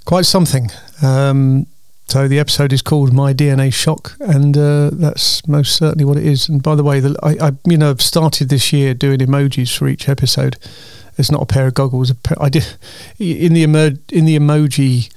quite 0.06 0.26
something. 0.26 0.70
Um, 1.02 1.66
so 2.08 2.28
the 2.28 2.40
episode 2.40 2.72
is 2.74 2.82
called 2.82 3.14
"My 3.14 3.34
DNA 3.34 3.74
Shock," 3.74 4.16
and 4.20 4.58
uh, 4.58 4.92
that's 4.94 5.48
most 5.48 5.76
certainly 5.76 6.06
what 6.06 6.18
it 6.18 6.26
is. 6.26 6.48
And 6.48 6.62
by 6.62 6.76
the 6.76 6.84
way, 6.84 7.00
the, 7.00 7.18
I, 7.24 7.48
I, 7.48 7.52
you 7.66 7.78
know 7.78 7.90
I've 7.90 8.02
started 8.02 8.50
this 8.50 8.72
year 8.72 8.94
doing 8.94 9.20
emojis 9.20 9.76
for 9.76 9.88
each 9.88 10.08
episode. 10.08 10.58
It's 11.18 11.32
not 11.32 11.42
a 11.42 11.46
pair 11.46 11.68
of 11.68 11.74
goggles. 11.74 12.12
Pair, 12.14 12.42
I 12.42 12.50
did 12.50 12.66
in 13.20 13.54
the 13.54 13.62
emo, 13.62 13.92
in 14.12 14.26
the 14.26 14.38
emoji 14.38 15.12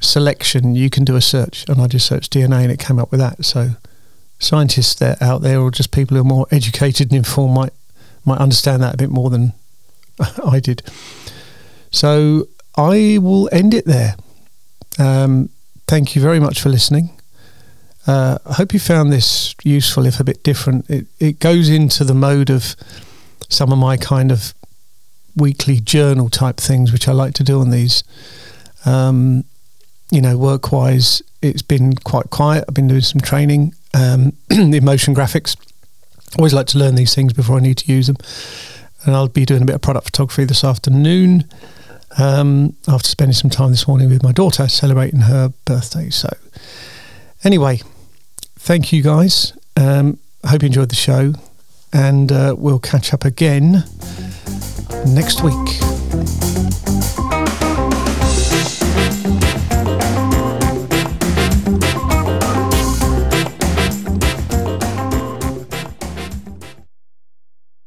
selection. 0.00 0.74
You 0.74 0.90
can 0.90 1.04
do 1.04 1.16
a 1.16 1.20
search, 1.20 1.64
and 1.68 1.80
I 1.80 1.86
just 1.86 2.06
searched 2.06 2.32
DNA, 2.32 2.62
and 2.62 2.72
it 2.72 2.78
came 2.78 2.98
up 2.98 3.10
with 3.10 3.20
that. 3.20 3.44
So 3.44 3.70
scientists 4.38 4.94
that 4.96 5.22
out 5.22 5.42
there, 5.42 5.60
or 5.60 5.70
just 5.70 5.92
people 5.92 6.16
who 6.16 6.22
are 6.22 6.26
more 6.26 6.46
educated 6.50 7.10
and 7.10 7.16
informed, 7.16 7.54
might 7.54 7.72
might 8.24 8.38
understand 8.38 8.82
that 8.82 8.94
a 8.94 8.98
bit 8.98 9.10
more 9.10 9.30
than 9.30 9.54
I 10.44 10.60
did. 10.60 10.82
So 11.90 12.48
I 12.76 13.18
will 13.20 13.48
end 13.50 13.72
it 13.72 13.86
there. 13.86 14.16
Um, 14.98 15.50
thank 15.88 16.14
you 16.14 16.20
very 16.20 16.38
much 16.38 16.60
for 16.60 16.68
listening. 16.68 17.10
Uh, 18.06 18.38
I 18.46 18.54
hope 18.54 18.72
you 18.72 18.78
found 18.78 19.12
this 19.12 19.54
useful, 19.64 20.06
if 20.06 20.20
a 20.20 20.24
bit 20.24 20.42
different. 20.42 20.88
It, 20.88 21.06
it 21.18 21.40
goes 21.40 21.68
into 21.68 22.04
the 22.04 22.14
mode 22.14 22.50
of 22.50 22.76
some 23.48 23.72
of 23.72 23.78
my 23.78 23.96
kind 23.96 24.30
of 24.30 24.54
weekly 25.34 25.80
journal 25.80 26.28
type 26.28 26.58
things, 26.58 26.92
which 26.92 27.08
I 27.08 27.12
like 27.12 27.34
to 27.34 27.44
do 27.44 27.60
on 27.60 27.70
these. 27.70 28.04
Um, 28.84 29.44
you 30.10 30.20
know, 30.20 30.36
work 30.36 30.72
wise, 30.72 31.22
it's 31.42 31.62
been 31.62 31.94
quite 31.94 32.30
quiet. 32.30 32.64
I've 32.68 32.74
been 32.74 32.88
doing 32.88 33.00
some 33.00 33.20
training, 33.20 33.74
um, 33.94 34.32
the 34.48 34.80
motion 34.80 35.14
graphics. 35.14 35.56
Always 36.38 36.52
like 36.52 36.66
to 36.68 36.78
learn 36.78 36.94
these 36.94 37.14
things 37.14 37.32
before 37.32 37.56
I 37.56 37.60
need 37.60 37.78
to 37.78 37.92
use 37.92 38.06
them. 38.06 38.16
And 39.04 39.14
I'll 39.14 39.28
be 39.28 39.46
doing 39.46 39.62
a 39.62 39.66
bit 39.66 39.74
of 39.74 39.80
product 39.80 40.06
photography 40.06 40.44
this 40.44 40.64
afternoon 40.64 41.48
um, 42.18 42.74
after 42.86 43.08
spending 43.08 43.34
some 43.34 43.50
time 43.50 43.70
this 43.70 43.88
morning 43.88 44.08
with 44.08 44.22
my 44.22 44.32
daughter 44.32 44.68
celebrating 44.68 45.20
her 45.20 45.52
birthday. 45.64 46.10
So, 46.10 46.28
anyway, 47.44 47.80
thank 48.58 48.92
you 48.92 49.02
guys. 49.02 49.56
Um, 49.76 50.18
hope 50.44 50.62
you 50.62 50.66
enjoyed 50.66 50.90
the 50.90 50.96
show, 50.96 51.34
and 51.92 52.30
uh, 52.32 52.54
we'll 52.58 52.80
catch 52.80 53.14
up 53.14 53.24
again 53.24 53.84
next 55.06 55.42
week. 55.42 56.87